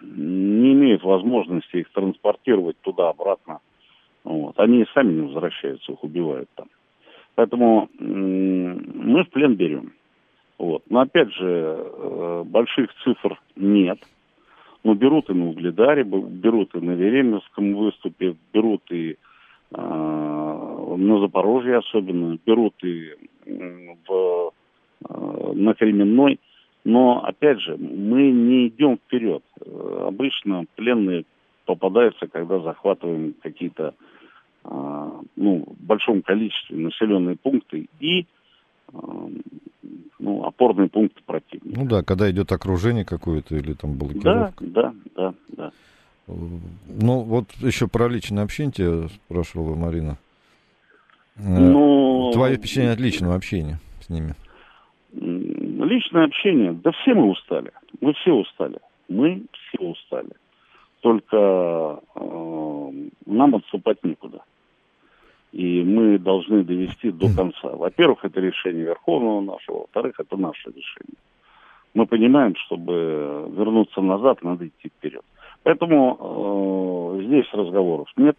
[0.01, 3.59] не имеют возможности их транспортировать туда-обратно.
[4.23, 4.59] Вот.
[4.59, 6.67] Они сами не возвращаются, их убивают там.
[7.35, 9.93] Поэтому мы в плен берем.
[10.57, 10.83] Вот.
[10.89, 13.99] Но опять же, э, больших цифр нет.
[14.83, 19.15] Но берут и на Угледаре, берут и на Веремевском выступе, берут и
[19.71, 23.13] э, на Запорожье особенно, берут и
[23.45, 24.51] в,
[25.09, 26.39] э, на Кременной.
[26.83, 29.41] Но, опять же, мы не идем вперед.
[30.01, 31.23] Обычно пленные
[31.65, 33.93] попадаются, когда захватываем какие-то,
[34.65, 38.25] э, ну, в большом количестве населенные пункты и
[40.23, 41.79] ну, опорные пункты противника.
[41.79, 44.53] Ну да, когда идет окружение какое-то или там блокировка.
[44.61, 45.71] Да, да, да, да.
[46.27, 50.17] Ну, вот еще про личное общение тебя спрашивала Марина.
[51.37, 52.31] Ну...
[52.33, 54.33] Твое впечатление от личного общения с ними?
[55.11, 57.71] Личное общение, да все мы устали.
[57.99, 58.79] Мы все устали.
[59.09, 60.31] Мы все устали.
[61.01, 62.91] Только э,
[63.25, 64.41] нам отступать некуда.
[65.53, 67.69] И мы должны довести до конца.
[67.69, 71.19] Во-первых, это решение Верховного нашего, во-вторых, это наше решение.
[71.93, 75.23] Мы понимаем, чтобы вернуться назад, надо идти вперед.
[75.61, 78.35] Поэтому э, здесь разговоров нет.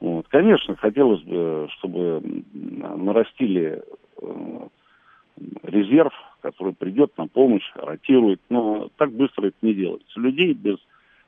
[0.00, 0.26] Вот.
[0.28, 2.22] Конечно, хотелось бы, чтобы
[2.54, 3.82] нарастили
[4.22, 4.68] э,
[5.64, 10.18] резерв, который придет на помощь, ротирует, но так быстро это не делается.
[10.18, 10.78] Людей без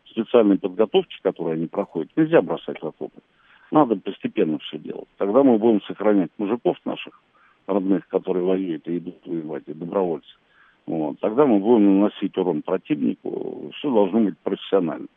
[0.07, 3.21] специальной подготовки, которую они проходят, нельзя бросать в окопы.
[3.71, 5.09] Надо постепенно все делать.
[5.19, 7.21] Тогда мы будем сохранять мужиков наших
[7.67, 10.29] родных, которые воюют и идут воевать, и добровольцы.
[10.87, 11.19] Вот.
[11.21, 13.71] Тогда мы будем наносить урон противнику.
[13.75, 15.09] Все должно быть профессионально.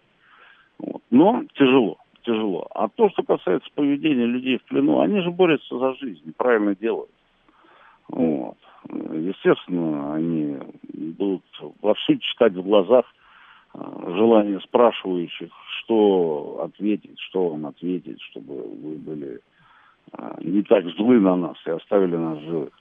[0.77, 1.01] Вот.
[1.11, 2.67] Но тяжело, тяжело.
[2.75, 7.11] А то, что касается поведения людей в плену, они же борются за жизнь, правильно делают.
[8.09, 8.57] Вот.
[8.89, 10.57] Естественно, они
[10.91, 11.43] будут
[11.81, 13.05] вовсю читать в глазах
[13.73, 19.39] желание спрашивающих, что ответить, что вам ответить, чтобы вы были
[20.11, 22.73] а, не так злы на нас и оставили нас живых.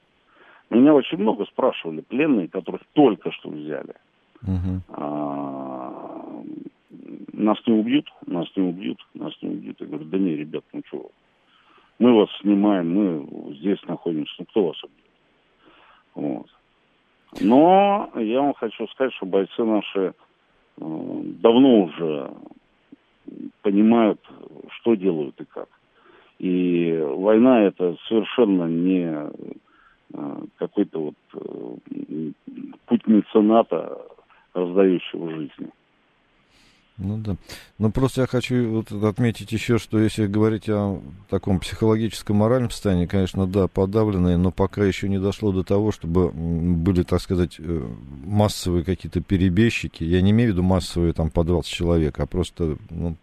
[0.71, 3.95] Меня очень много спрашивали пленные, которых только что взяли.
[4.89, 6.43] А,
[7.33, 9.81] нас не убьют, нас не убьют, нас не убьют.
[9.81, 11.11] Я говорю, да не, ребят, ну что,
[11.99, 15.01] мы вас снимаем, мы здесь находимся, ну кто вас убьет?
[16.15, 16.47] Вот.
[17.41, 20.13] Но я вам хочу сказать, что бойцы наши э,
[20.81, 22.31] давно уже
[23.63, 24.21] понимают,
[24.77, 25.69] что делают и как.
[26.39, 29.31] И война это совершенно не
[30.15, 32.33] э, какой-то вот э,
[32.87, 34.01] путь мецената,
[34.55, 35.71] раздающего жизни.
[37.01, 37.37] Ну да.
[37.79, 43.07] Ну просто я хочу вот отметить еще, что если говорить о таком психологическом моральном состоянии,
[43.07, 47.89] конечно, да, подавленные, но пока еще не дошло до того, чтобы были, так сказать, э,
[48.27, 50.05] массовые какие-то перебежчики.
[50.05, 53.17] Я не имею в виду массовые там по 20 человек, а просто ну,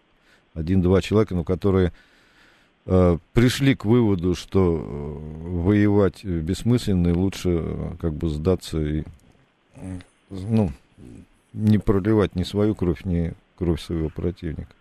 [0.54, 1.92] один-два человека, ну, которые
[2.86, 9.04] э, пришли к выводу, что э, воевать бессмысленно и лучше как бы сдаться и
[10.30, 10.72] ну,
[11.52, 14.72] не проливать ни свою кровь, ни кровь своего противника.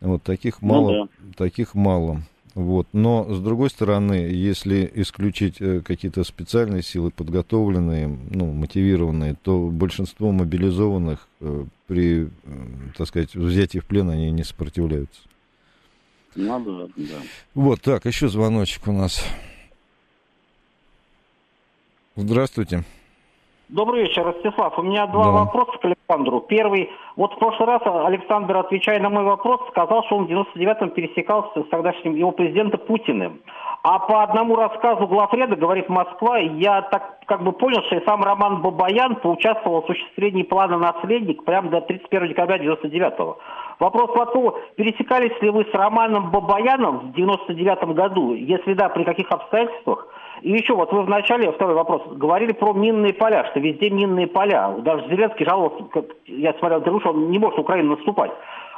[0.00, 1.32] Вот таких ну мало, ну, да.
[1.36, 2.22] таких мало.
[2.54, 2.88] Вот.
[2.92, 10.32] Но, с другой стороны, если исключить э, какие-то специальные силы, подготовленные, ну, мотивированные, то большинство
[10.32, 12.28] мобилизованных э, при, э,
[12.96, 15.20] так сказать, взятии в плен, они не сопротивляются.
[16.34, 17.18] Надо, да.
[17.54, 19.22] Вот, так, еще звоночек у нас.
[22.16, 22.84] Здравствуйте.
[23.68, 24.78] Добрый вечер, Ростислав.
[24.78, 25.30] У меня два да.
[25.30, 26.40] вопроса к Александру.
[26.40, 26.88] Первый.
[27.16, 31.64] Вот в прошлый раз Александр, отвечая на мой вопрос, сказал, что он в 99-м пересекался
[31.64, 33.40] с тогдашним его президентом Путиным.
[33.82, 38.22] А по одному рассказу главреда, говорит Москва, я так как бы понял, что и сам
[38.22, 43.36] Роман Бабаян поучаствовал в осуществлении плана «Наследник» прямо до 31 декабря 99 -го.
[43.80, 48.32] Вопрос в том, пересекались ли вы с Романом Бабаяном в 99 году?
[48.32, 50.06] Если да, при каких обстоятельствах?
[50.46, 54.76] И еще вот вы вначале, второй вопрос, говорили про минные поля, что везде минные поля.
[54.78, 58.30] Даже Зеленский жаловался, как я смотрел интервью, что он не может Украину наступать.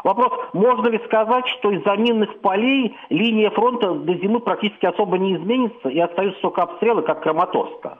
[0.03, 5.37] Вопрос, можно ли сказать, что из-за минных полей линия фронта до зимы практически особо не
[5.37, 7.99] изменится и остаются только обстрелы, как Краматорска?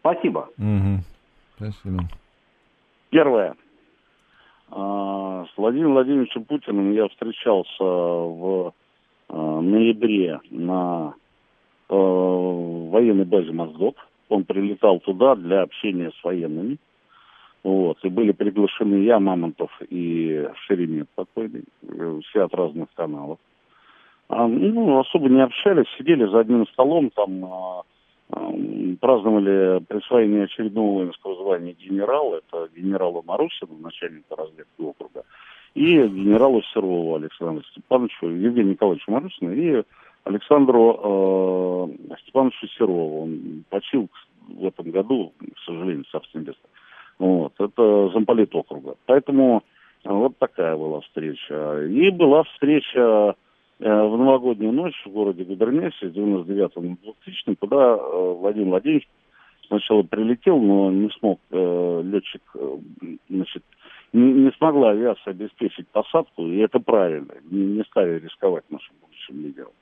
[0.00, 0.50] Спасибо.
[0.58, 1.00] Угу.
[1.56, 2.02] Спасибо.
[3.08, 3.54] Первое.
[4.70, 8.74] А, с Владимиром Владимировичем Путиным я встречался в
[9.30, 11.14] а, ноябре на
[11.88, 13.96] а, военной базе Моздок.
[14.28, 16.78] Он прилетал туда для общения с военными.
[17.62, 17.98] Вот.
[18.04, 21.64] И были приглашены я, Мамонтов и Шеремет покойный,
[22.28, 23.38] все от разных каналов.
[24.28, 27.82] А, ну, особо не общались, сидели за одним столом, там а,
[28.30, 28.52] а,
[29.00, 35.22] праздновали присвоение очередного воинского звания генерала, это генералу Марусину, начальника разведки округа,
[35.74, 39.82] и генералу Серову Александру Степановичу, Евгению Николаевичу Марусину и
[40.26, 43.22] Александру э, Степановичу Серову.
[43.22, 44.08] Он почил
[44.48, 46.54] в этом году, к сожалению, собственно, без
[47.18, 48.96] вот, это замполит округа.
[49.06, 49.62] Поэтому
[50.04, 51.84] э, вот такая была встреча.
[51.84, 53.34] И была встреча
[53.78, 59.08] э, в новогоднюю ночь в городе Губернесе с 99 на 2000 куда э, Владимир Владимирович
[59.68, 62.42] сначала прилетел, но не смог э, летчик,
[63.30, 63.62] значит,
[64.12, 69.42] не, не смогла авиация обеспечить посадку, и это правильно, не, не стали рисковать нашим будущим
[69.42, 69.72] лидером,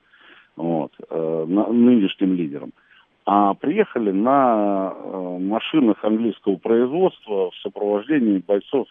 [0.55, 2.71] вот, э, нынешним лидером
[3.27, 8.87] а приехали на э, машинах английского производства в сопровождении бойцов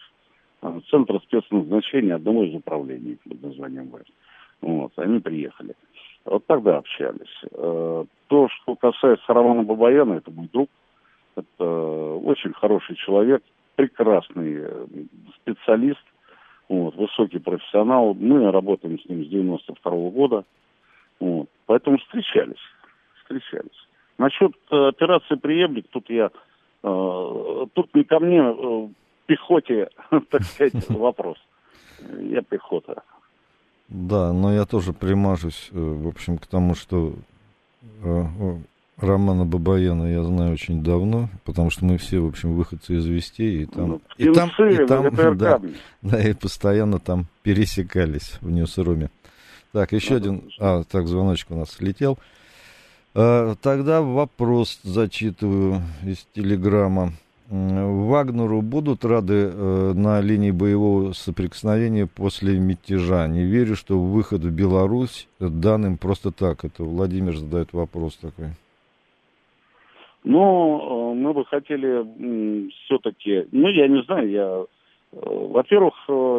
[0.61, 4.07] э, Центра спецназначения одного из управлений под названием ВЭС.
[4.61, 5.73] Вот, они приехали.
[6.25, 7.43] Вот тогда общались.
[7.51, 10.69] То, что касается Романа Бабаяна, это мой друг,
[11.35, 13.43] это очень хороший человек,
[13.75, 14.63] прекрасный
[15.35, 16.03] специалист,
[16.67, 18.15] вот, высокий профессионал.
[18.15, 20.45] Мы работаем с ним с 92 -го года.
[21.19, 22.61] Вот, поэтому встречались,
[23.21, 23.87] встречались.
[24.17, 26.29] Насчет э, операции «Преемник», тут я,
[26.83, 28.87] э, тут не ко мне, э,
[29.25, 29.89] пехоте,
[30.29, 31.37] так сказать, вопрос.
[32.19, 33.03] Я пехота.
[33.87, 37.13] Да, но я тоже примажусь, э, в общем, к тому, что
[38.03, 38.23] э,
[38.97, 43.63] Романа Бабаяна я знаю очень давно, потому что мы все, в общем, выходцы из Вестей,
[43.63, 45.61] и там, ну, и там, и там да,
[46.01, 49.09] да, и постоянно там пересекались в Ньюсруме.
[49.75, 52.17] Так, еще ну, один, а, так, звоночек у нас слетел.
[53.13, 57.09] Э, тогда вопрос зачитываю из телеграмма.
[57.49, 63.27] Вагнеру будут рады э, на линии боевого соприкосновения после мятежа.
[63.27, 66.63] Не верю, что выход в Беларусь дан им просто так.
[66.63, 68.51] Это Владимир задает вопрос такой.
[70.23, 74.65] Ну, э, мы бы хотели все-таки, ну, я не знаю, я,
[75.11, 75.95] во-первых,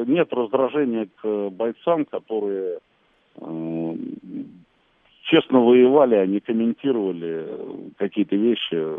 [0.08, 2.78] нет раздражения к бойцам, которые
[5.26, 8.98] честно воевали, не комментировали какие-то вещи э,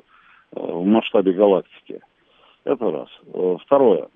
[0.52, 2.02] в масштабе галактики.
[2.64, 3.10] Это раз.
[3.34, 4.10] Э, второе.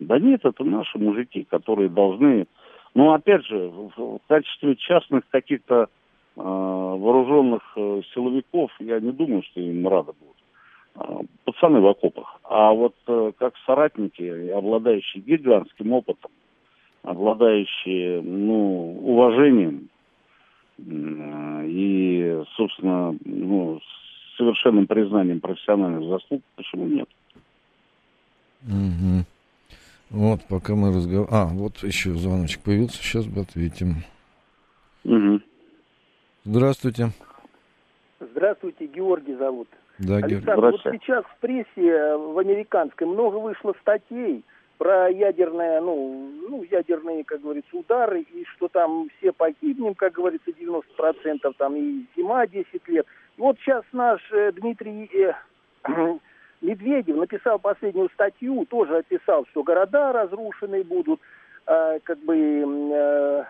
[0.00, 2.46] Да нет, это наши мужики, которые должны...
[2.94, 5.86] Ну, опять же, в качестве частных каких-то э,
[6.36, 10.36] вооруженных э, силовиков я не думаю, что им рады будут.
[10.96, 12.38] Э, пацаны в окопах.
[12.44, 16.30] А вот э, как соратники, обладающие гигантским опытом,
[17.04, 19.88] обладающие ну, уважением
[20.78, 23.80] и, собственно, ну,
[24.36, 27.08] совершенным признанием профессиональных заслуг, почему нет?
[28.64, 29.24] Угу.
[30.10, 31.28] Вот, пока мы разговариваем...
[31.30, 33.96] А, вот еще звоночек появился, сейчас бы ответим.
[35.04, 35.40] Угу.
[36.44, 37.10] Здравствуйте.
[38.18, 39.68] Здравствуйте, Георгий зовут.
[39.98, 44.42] Да, Александр, вот сейчас в прессе э, в американской много вышло статей
[44.78, 50.50] про ядерное, ну, ну, ядерные, как говорится, удары, и что там все погибнем, как говорится,
[50.50, 50.82] 90%,
[51.56, 53.06] там и зима 10 лет.
[53.36, 55.34] И вот сейчас наш э, Дмитрий э,
[56.60, 61.20] Медведев написал последнюю статью, тоже описал, что города разрушены будут,
[61.66, 63.44] э, как бы, э,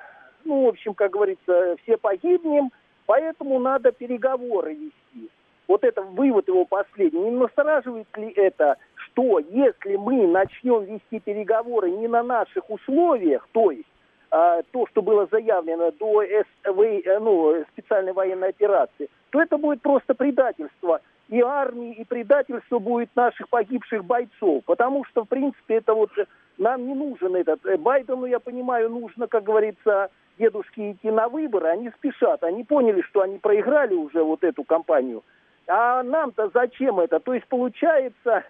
[0.45, 2.71] ну, в общем, как говорится, все погибнем,
[3.07, 5.31] поэтому надо переговоры вести.
[5.67, 7.21] Вот это вывод его последний.
[7.21, 8.77] Не настораживает ли это
[9.15, 13.87] что если мы начнем вести переговоры не на наших условиях, то есть
[14.31, 19.81] а, то, что было заявлено до СВ, э, ну, специальной военной операции, то это будет
[19.83, 24.65] просто предательство и армии, и предательство будет наших погибших бойцов.
[24.65, 26.11] Потому что, в принципе, это вот
[26.59, 27.65] нам не нужен этот...
[27.65, 32.43] Э, Байдену, я понимаю, нужно, как говорится, дедушки идти на выборы, они спешат.
[32.43, 35.23] Они поняли, что они проиграли уже вот эту кампанию.
[35.67, 37.21] А нам-то зачем это?
[37.21, 38.45] То есть получается,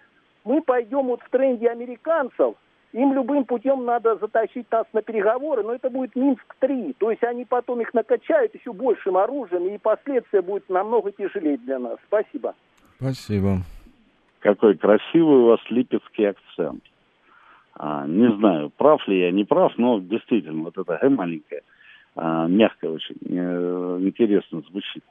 [0.45, 2.55] мы пойдем вот в тренде американцев,
[2.93, 6.95] им любым путем надо затащить нас на переговоры, но это будет Минск-3.
[6.97, 11.77] То есть они потом их накачают еще большим оружием, и последствия будут намного тяжелее для
[11.77, 11.97] нас.
[12.07, 12.55] Спасибо.
[12.97, 13.57] Спасибо.
[14.39, 16.81] Какой красивый у вас липецкий акцент.
[17.73, 21.63] А, не знаю, прав ли я, не прав, но действительно, вот это «г» маленькое,
[22.15, 25.03] а, мягко очень, э, интересно звучит.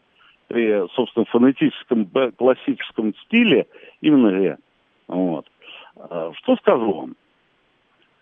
[0.49, 3.67] При, собственно, фонетическом классическом стиле
[4.01, 4.57] именно «г».
[5.09, 5.47] Вот.
[5.97, 7.17] А, что скажу вам?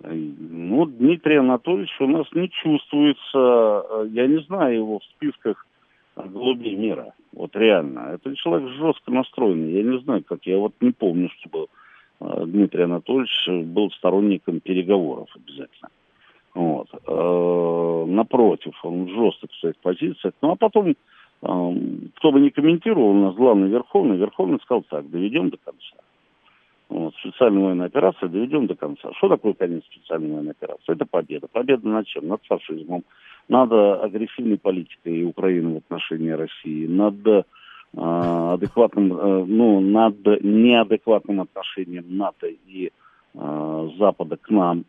[0.04, 5.64] Ну, Дмитрий Анатольевич у нас не чувствуется, э, я не знаю его в списках
[6.16, 7.14] голубей мира.
[7.32, 8.10] Вот реально.
[8.14, 9.72] Это человек жестко настроенный.
[9.72, 11.66] Я не знаю, как я вот не помню, чтобы
[12.20, 15.90] э, Дмитрий Анатольевич был сторонником переговоров обязательно.
[16.54, 16.88] Вот.
[17.06, 20.34] Э, напротив, он жесток в своих позициях.
[20.42, 20.94] Ну а потом,
[21.40, 26.01] кто бы ни комментировал, у нас главный Верховный, Верховный сказал так, доведем до конца.
[26.92, 29.12] Вот, специальная военная операция доведем до конца.
[29.16, 30.92] Что такое конец специальной военной операции?
[30.92, 31.48] Это победа.
[31.48, 32.28] Победа над чем?
[32.28, 33.02] Над фашизмом,
[33.48, 37.44] над агрессивной политикой Украины в отношении России, над э,
[37.94, 42.90] адекватным, э, ну, над неадекватным отношением НАТО и
[43.34, 44.84] э, Запада к нам,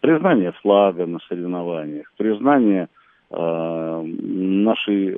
[0.00, 2.88] признание флага на соревнованиях, признание
[3.30, 5.16] э, нашей,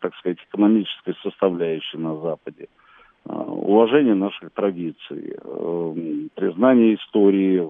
[0.00, 2.85] так сказать, экономической составляющей на Западе, Э,
[3.28, 5.94] уважение наших традиций, э,
[6.34, 7.66] признание истории,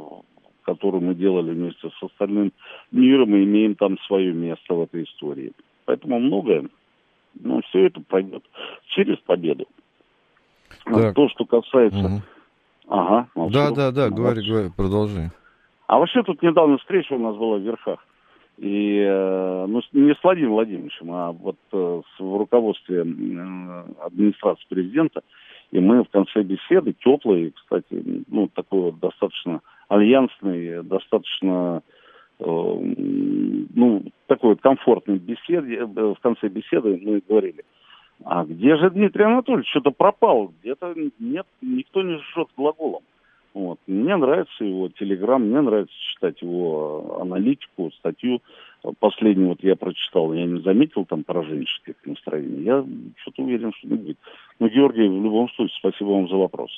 [0.62, 2.52] которую мы делали вместе с остальным
[2.90, 5.52] миром, и имеем там свое место в этой истории.
[5.84, 6.68] Поэтому многое,
[7.40, 8.42] но все это пройдет
[8.88, 9.66] через победу.
[10.84, 11.14] Так.
[11.14, 11.98] То, что касается...
[11.98, 12.22] Угу.
[12.88, 13.28] Ага.
[13.34, 13.54] Молчу.
[13.54, 15.30] Да, да, да, говори, говори, продолжи.
[15.88, 18.04] А вообще тут недавно встреча у нас была в Верхах.
[18.58, 25.22] И, э, ну, не с Владимиром Владимировичем, а вот в руководстве администрации президента
[25.70, 31.82] и мы в конце беседы, теплой, кстати, ну, такой вот достаточно альянсный, достаточно,
[32.38, 37.64] э, ну, такой вот комфортной беседе, э, в конце беседы мы говорили,
[38.24, 39.68] а где же Дмитрий Анатольевич?
[39.68, 43.02] Что-то пропал, где-то нет, никто не жжет глаголом.
[43.56, 43.78] Вот.
[43.86, 48.42] Мне нравится его телеграм, мне нравится читать его аналитику, статью.
[48.98, 52.64] Последнюю вот я прочитал, я не заметил там пораженческих настроений.
[52.64, 52.84] Я
[53.22, 54.18] что-то уверен, что не будет.
[54.58, 56.70] Но, Георгий, в любом случае, спасибо вам за вопрос.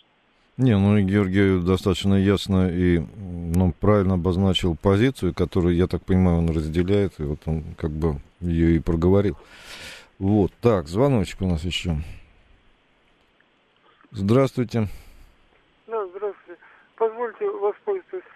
[0.57, 6.39] Не, ну и Георгий достаточно ясно и ну, правильно обозначил позицию, которую, я так понимаю,
[6.39, 9.37] он разделяет, и вот он как бы ее и проговорил.
[10.21, 11.97] Вот, так, звоночек у нас еще.
[14.13, 14.87] Здравствуйте.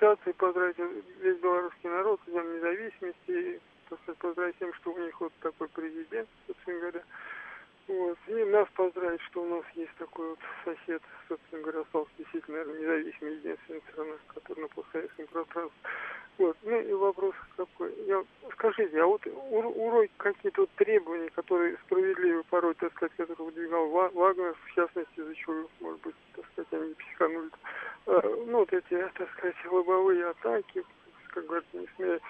[0.02, 0.76] Ситуацией, поздравить
[1.20, 5.32] весь белорусский народ с Днем независимости и так сказать, поздравить тем, что у них вот
[5.40, 7.02] такой президент, собственно говоря.
[7.88, 8.18] Вот.
[8.28, 12.80] И нас поздравить, что у нас есть такой вот сосед, собственно говоря, стал действительно, наверное,
[12.80, 15.80] независимый, единственная страна, который на постсоветском пространстве.
[16.38, 16.56] Вот.
[16.62, 17.92] Ну и вопрос какой.
[18.06, 24.54] Я, скажите, а вот урой какие-то требования, которые справедливы порой, так сказать, которые выдвигал Вагнер,
[24.54, 27.50] в частности, за чего, может быть, так сказать, они психанули.
[28.06, 30.84] А, ну, вот эти, так сказать, лобовые атаки,
[31.28, 32.20] как говорят, не смея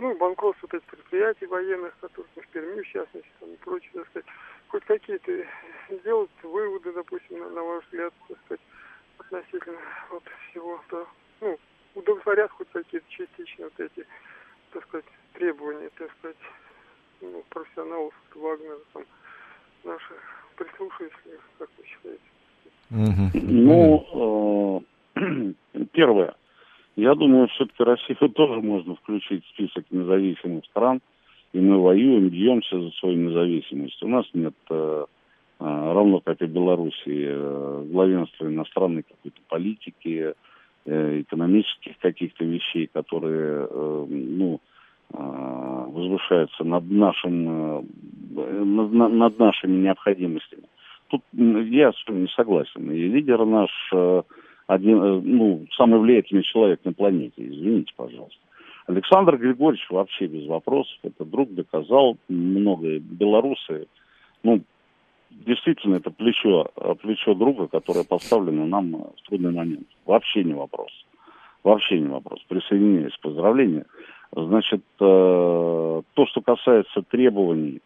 [0.00, 4.26] ну, банкротство предприятий военных, которых в Перми, в частности, там, и прочее, так сказать,
[4.68, 5.46] хоть какие-то
[5.90, 8.60] сделать выводы, допустим, на, на ваш взгляд, так сказать,
[9.18, 9.78] относительно
[10.10, 11.06] вот всего, то,
[11.40, 11.58] ну,
[11.94, 14.06] удовлетворят хоть какие-то частично вот эти,
[14.72, 16.36] так сказать, требования, так сказать,
[17.20, 19.04] ну, профессионалов Вагнера, там,
[19.84, 20.20] наших
[20.56, 21.12] прислушались
[21.58, 22.22] как вы считаете?
[23.34, 24.84] Ну,
[25.14, 26.34] э, первое.
[26.98, 31.00] Я думаю, все-таки Россию тоже можно включить в список независимых стран,
[31.52, 34.02] и мы воюем, бьемся за свою независимость.
[34.02, 35.04] У нас нет, э,
[35.60, 40.34] э, равно как и Белоруссии, главенства иностранной какой-то политики,
[40.84, 44.58] экономических каких-то вещей, которые, ну,
[45.10, 47.84] возвышаются над нашим,
[48.34, 50.64] над, над нашими необходимостями
[51.08, 52.90] тут я с вами не согласен.
[52.90, 54.22] И лидер наш э,
[54.68, 58.38] один, э, ну, самый влиятельный человек на планете, извините, пожалуйста.
[58.86, 63.88] Александр Григорьевич вообще без вопросов, это друг доказал, многое белорусы,
[64.42, 64.62] ну,
[65.30, 66.66] действительно, это плечо,
[67.02, 69.86] плечо друга, которое поставлено нам в трудный момент.
[70.06, 70.90] Вообще не вопрос.
[71.64, 72.40] Вообще не вопрос.
[72.48, 73.84] Присоединяюсь, поздравления.
[74.32, 77.80] Значит, э, то, что касается требований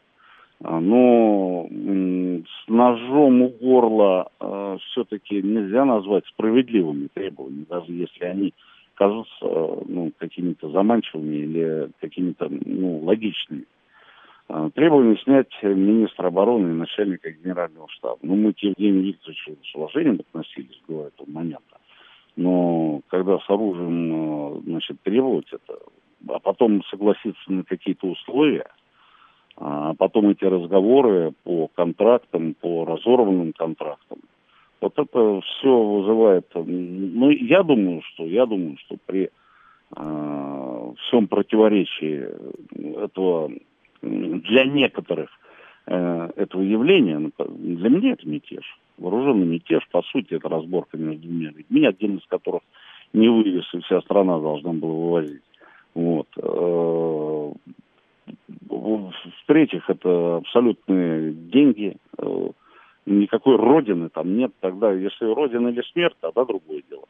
[0.65, 8.55] но с ножом у горла э, все-таки нельзя назвать справедливыми требованиями, даже если они
[8.95, 9.45] кажутся
[9.87, 13.65] ну, какими-то заманчивыми или какими-то ну, логичными.
[14.49, 18.19] А, требование снять министра обороны и начальника генерального штаба.
[18.23, 21.79] Ну, мы к Евгению Викторовичу с уважением относились до этого момента.
[22.37, 25.79] Но когда с оружием значит, требовать это,
[26.29, 28.67] а потом согласиться на какие-то условия,
[29.57, 34.19] а потом эти разговоры по контрактам, по разорванным контрактам,
[34.81, 36.47] вот это все вызывает...
[36.55, 39.31] Ну, я думаю, что, я думаю, что при
[39.97, 42.29] э, всем противоречии
[43.05, 43.51] этого
[44.03, 45.31] для некоторых
[45.87, 48.65] э, этого явления, ну, для меня это мятеж.
[48.99, 52.63] Вооруженный мятеж, по сути, это разборка между двумя людьми, один из которых
[53.13, 55.43] не вывез, и вся страна должна была вывозить.
[55.95, 56.27] Вот.
[56.37, 57.53] Э,
[58.69, 61.97] в-третьих, это абсолютные деньги.
[62.19, 62.51] Э,
[63.07, 64.53] никакой родины там нет.
[64.61, 67.05] Тогда, если родина или смерть, тогда другое дело.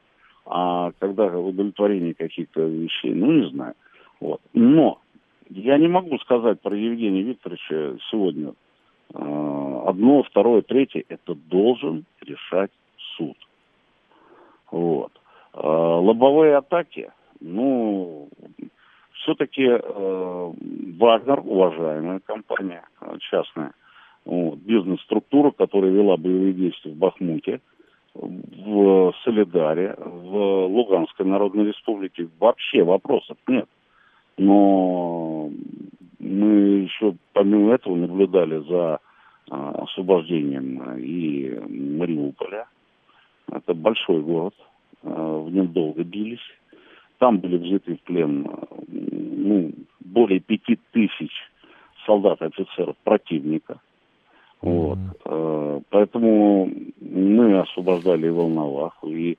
[0.44, 3.74] А когда удовлетворение каких-то вещей, ну, не знаю.
[4.20, 4.40] Вот.
[4.52, 4.98] Но
[5.48, 8.54] я не могу сказать про Евгения Викторовича сегодня
[9.14, 11.04] э, одно, второе, третье.
[11.08, 12.70] Это должен решать
[13.16, 13.36] суд.
[14.70, 15.12] Вот.
[15.54, 17.10] Э, лобовые атаки,
[17.40, 18.28] ну,
[19.22, 20.52] все-таки э,
[20.98, 22.84] Вагнер, уважаемая компания
[23.30, 23.72] частная,
[24.24, 27.60] вот, бизнес-структура, которая вела боевые действия в Бахмуте,
[28.14, 33.68] в Солидаре, в Луганской Народной Республике, вообще вопросов нет.
[34.36, 35.50] Но
[36.18, 36.48] мы
[36.82, 38.98] еще помимо этого наблюдали за
[39.50, 41.58] а, освобождением и
[41.98, 42.66] Мариуполя.
[43.50, 44.54] Это большой город,
[45.02, 46.38] в нем долго бились.
[47.22, 48.48] Там были взяты в плен
[48.88, 49.70] ну,
[50.00, 51.30] более пяти тысяч
[52.04, 53.80] солдат и офицеров противника.
[54.60, 54.98] Вот.
[54.98, 55.84] Mm-hmm.
[55.90, 56.68] Поэтому
[57.00, 59.38] мы освобождали Волноваху, и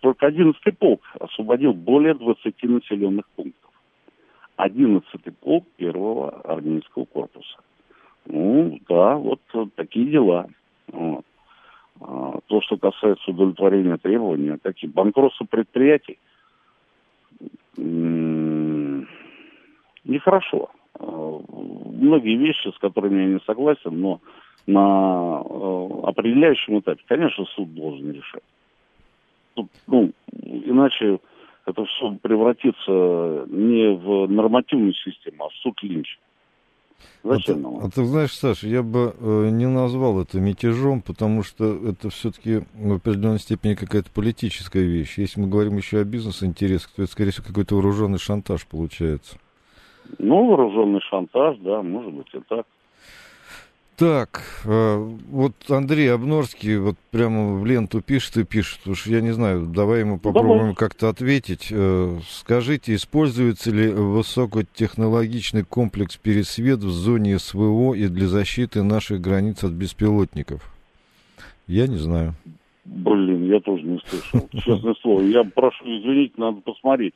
[0.00, 3.70] только 11-й полк освободил более 20 населенных пунктов.
[4.56, 7.58] 11-й полк первого армейского корпуса.
[8.24, 9.40] Ну, да, вот
[9.74, 10.48] такие дела.
[10.86, 11.26] Вот.
[12.00, 16.16] А, то, что касается удовлетворения требований, такие банкротства предприятий,
[20.04, 20.70] нехорошо.
[20.98, 21.40] А,
[22.02, 24.20] многие вещи, с которыми я не согласен, но
[24.66, 28.42] на э, определяющем этапе, конечно, суд должен решать.
[29.86, 31.18] Ну, иначе
[31.66, 36.18] это все превратится не в нормативную систему, а в суд Линч.
[37.24, 37.84] Зачем а, нам?
[37.84, 42.62] А ты знаешь, Саша, я бы э, не назвал это мятежом, потому что это все-таки
[42.74, 45.18] в определенной степени какая-то политическая вещь.
[45.18, 49.38] Если мы говорим еще о бизнес-интересах, то это, скорее всего, какой-то вооруженный шантаж получается.
[50.18, 52.66] Ну, вооруженный шантаж, да, может быть и так.
[54.02, 54.96] Так, э,
[55.30, 60.00] вот Андрей Обнорский вот прямо в ленту пишет и пишет, уж я не знаю, давай
[60.00, 61.68] ему попробуем как-то ответить.
[61.70, 69.62] Э, скажите, используется ли высокотехнологичный комплекс «Пересвет» в зоне СВО и для защиты наших границ
[69.62, 70.62] от беспилотников?
[71.68, 72.34] Я не знаю.
[72.84, 75.20] Блин, я тоже не слышал, честное слово.
[75.20, 77.14] Я прошу извинить, надо посмотреть.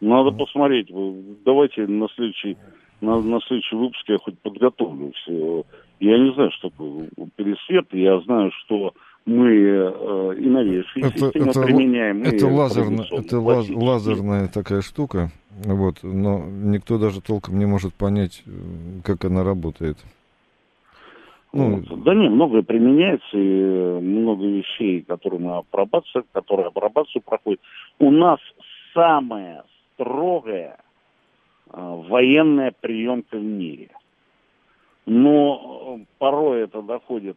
[0.00, 0.88] Надо посмотреть.
[1.44, 2.56] Давайте на следующий,
[3.02, 5.64] на, на следующий выпуск я хоть подготовлю все
[6.02, 7.86] я не знаю, что такое пересвет.
[7.92, 8.92] Я знаю, что
[9.24, 12.22] мы э, и новейшие это, системы это, применяем.
[12.24, 15.30] Это, лазерно, это лаз, лазерная такая штука,
[15.64, 18.42] вот, но никто даже толком не может понять,
[19.04, 19.96] как она работает.
[21.52, 22.02] Ну, вот.
[22.02, 27.60] Да не, многое применяется, и много вещей, которые мы апробацию, которые апробацию проходят.
[28.00, 28.40] У нас
[28.92, 29.62] самая
[29.94, 30.91] строгая э,
[31.72, 33.90] военная приемка в мире–
[35.06, 37.36] но э, порой это доходит,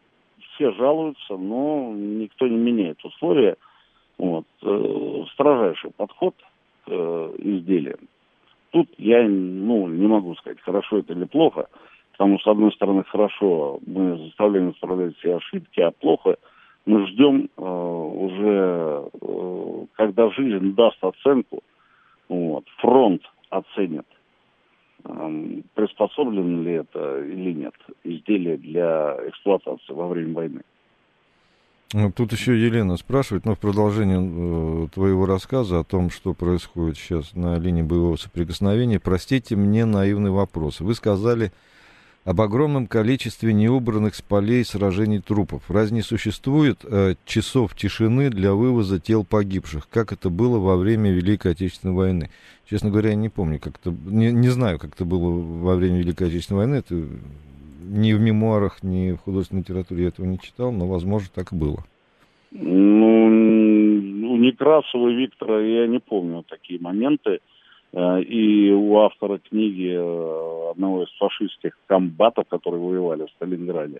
[0.53, 3.57] все жалуются, но никто не меняет условия.
[4.17, 4.45] Вот.
[4.61, 6.35] Э, строжайший подход
[6.85, 8.07] к э, изделиям.
[8.71, 11.67] Тут я ну, не могу сказать, хорошо это или плохо,
[12.11, 16.37] потому что, с одной стороны, хорошо, мы заставляем исправлять все ошибки, а плохо
[16.85, 21.63] мы ждем э, уже, э, когда жизнь даст оценку,
[22.27, 24.05] вот, фронт оценит
[25.73, 30.61] приспособлено ли это или нет изделие для эксплуатации во время войны.
[31.93, 36.33] Ну, тут еще Елена спрашивает, но ну, в продолжение э, твоего рассказа о том, что
[36.33, 40.81] происходит сейчас на линии боевого соприкосновения, простите мне наивный вопрос.
[40.81, 41.53] Вы сказали,
[42.25, 45.69] об огромном количестве неубранных с полей сражений трупов.
[45.69, 51.11] Разве не существует э, часов тишины для вывоза тел погибших, как это было во время
[51.11, 52.29] Великой Отечественной войны?
[52.67, 55.99] Честно говоря, я не помню, как это, не, не знаю, как это было во время
[55.99, 56.75] Великой Отечественной войны.
[56.77, 61.53] Это ни в мемуарах, ни в художественной литературе я этого не читал, но, возможно, так
[61.53, 61.85] и было.
[62.49, 63.25] Ну,
[64.31, 67.39] у Некрасова Виктора я не помню такие моменты.
[67.95, 73.99] Э, и у автора книги э, одного из фашистских комбатов, которые воевали в Сталинграде,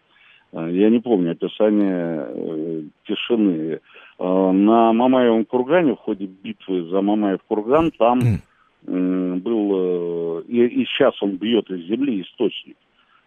[0.52, 3.80] э, я не помню описание тишины.
[4.18, 8.22] На Мамаевом кургане в ходе битвы за Мамаев курган там
[8.82, 12.78] был, и, и сейчас он бьет из земли источник.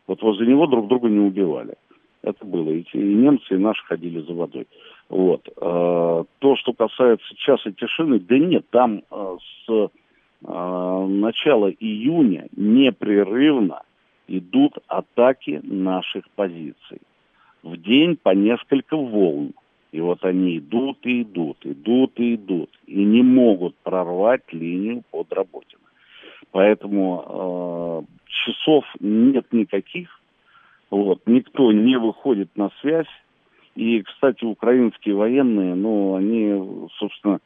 [0.06, 1.74] Вот возле него друг друга не убивали.
[2.22, 2.70] Это было.
[2.70, 4.66] И, и немцы, и наши ходили за водой.
[5.10, 5.42] Вот.
[5.56, 9.02] То, что касается часа тишины, да нет, там
[9.66, 9.90] с
[10.42, 13.82] начала июня непрерывно
[14.28, 17.00] идут атаки наших позиций.
[17.62, 19.52] В день по несколько волн.
[19.90, 22.70] И вот они идут и идут, идут и идут.
[22.86, 25.80] И не могут прорвать линию под Работино.
[26.52, 30.20] Поэтому э, часов нет никаких.
[30.90, 33.06] Вот, никто не выходит на связь.
[33.74, 37.40] И, кстати, украинские военные, ну, они, собственно,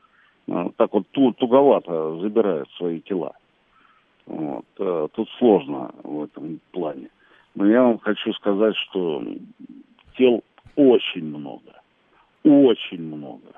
[0.76, 3.32] так вот туговато забирают свои тела.
[4.26, 4.64] Вот.
[4.78, 7.08] Э, тут сложно в этом плане.
[7.54, 9.22] Но я вам хочу сказать, что
[10.16, 10.42] тел
[10.76, 11.80] очень много.
[12.44, 13.52] Очень много.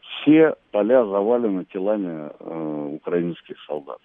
[0.00, 3.98] Все поля завалены телами э, украинских солдат.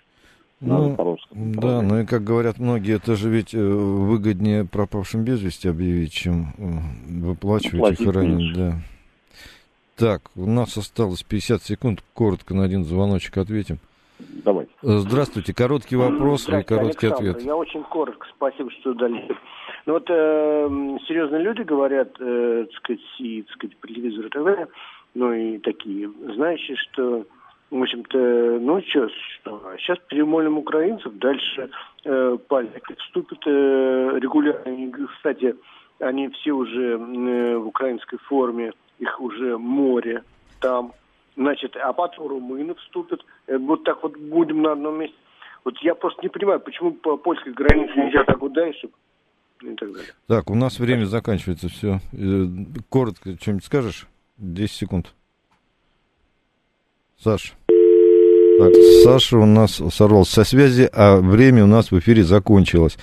[0.61, 5.69] Ну, да, ну и как говорят многие, это же ведь э, выгоднее пропавшим без вести
[5.69, 8.53] объявить, чем э, выплачивать их ранее.
[8.53, 8.73] Да.
[9.99, 11.99] Так, у нас осталось 50 секунд.
[12.13, 13.79] Коротко на один звоночек ответим.
[14.45, 14.65] Давай.
[14.81, 15.53] Э, здравствуйте.
[15.53, 17.41] Короткий вопрос и короткий Александр, ответ.
[17.41, 18.25] Я очень коротко.
[18.37, 19.27] Спасибо, что дали.
[19.85, 20.69] Ну вот э,
[21.05, 24.71] серьезные люди говорят, э, так сказать, и, так сказать, по телевизору ТВ,
[25.15, 27.25] ну и такие, знающие, что,
[27.69, 31.71] в общем-то, ну что, что сейчас перемолим украинцев, дальше
[32.05, 35.07] э, поляки вступят э, регулярно.
[35.17, 35.55] Кстати,
[35.99, 40.23] они все уже э, в украинской форме их уже море
[40.59, 40.93] там.
[41.35, 43.21] Значит, а потом румыны вступят.
[43.47, 45.15] Э, вот так вот будем на одном месте.
[45.63, 48.89] Вот я просто не понимаю, почему по польской границе нельзя так вот дальше
[49.61, 50.13] и так далее.
[50.27, 51.99] Так, у нас время заканчивается, все.
[52.13, 52.45] Э,
[52.89, 54.07] коротко что-нибудь скажешь?
[54.37, 55.13] 10 секунд.
[57.17, 57.53] Саш.
[57.67, 58.73] Так,
[59.03, 62.97] Саша у нас сорвался со связи, а время у нас в эфире закончилось.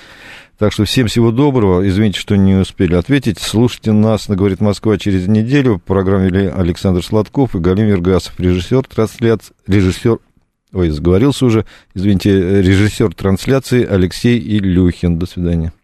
[0.58, 1.86] Так что всем всего доброго.
[1.86, 3.38] Извините, что не успели ответить.
[3.38, 5.76] Слушайте нас на «Говорит Москва» через неделю.
[5.76, 10.18] В программе вели Александр Сладков и Галим Вергасов, режиссер трансляции, режиссер,
[10.72, 15.18] ой, сговорился уже, извините, режиссер трансляции Алексей Илюхин.
[15.18, 15.74] До свидания.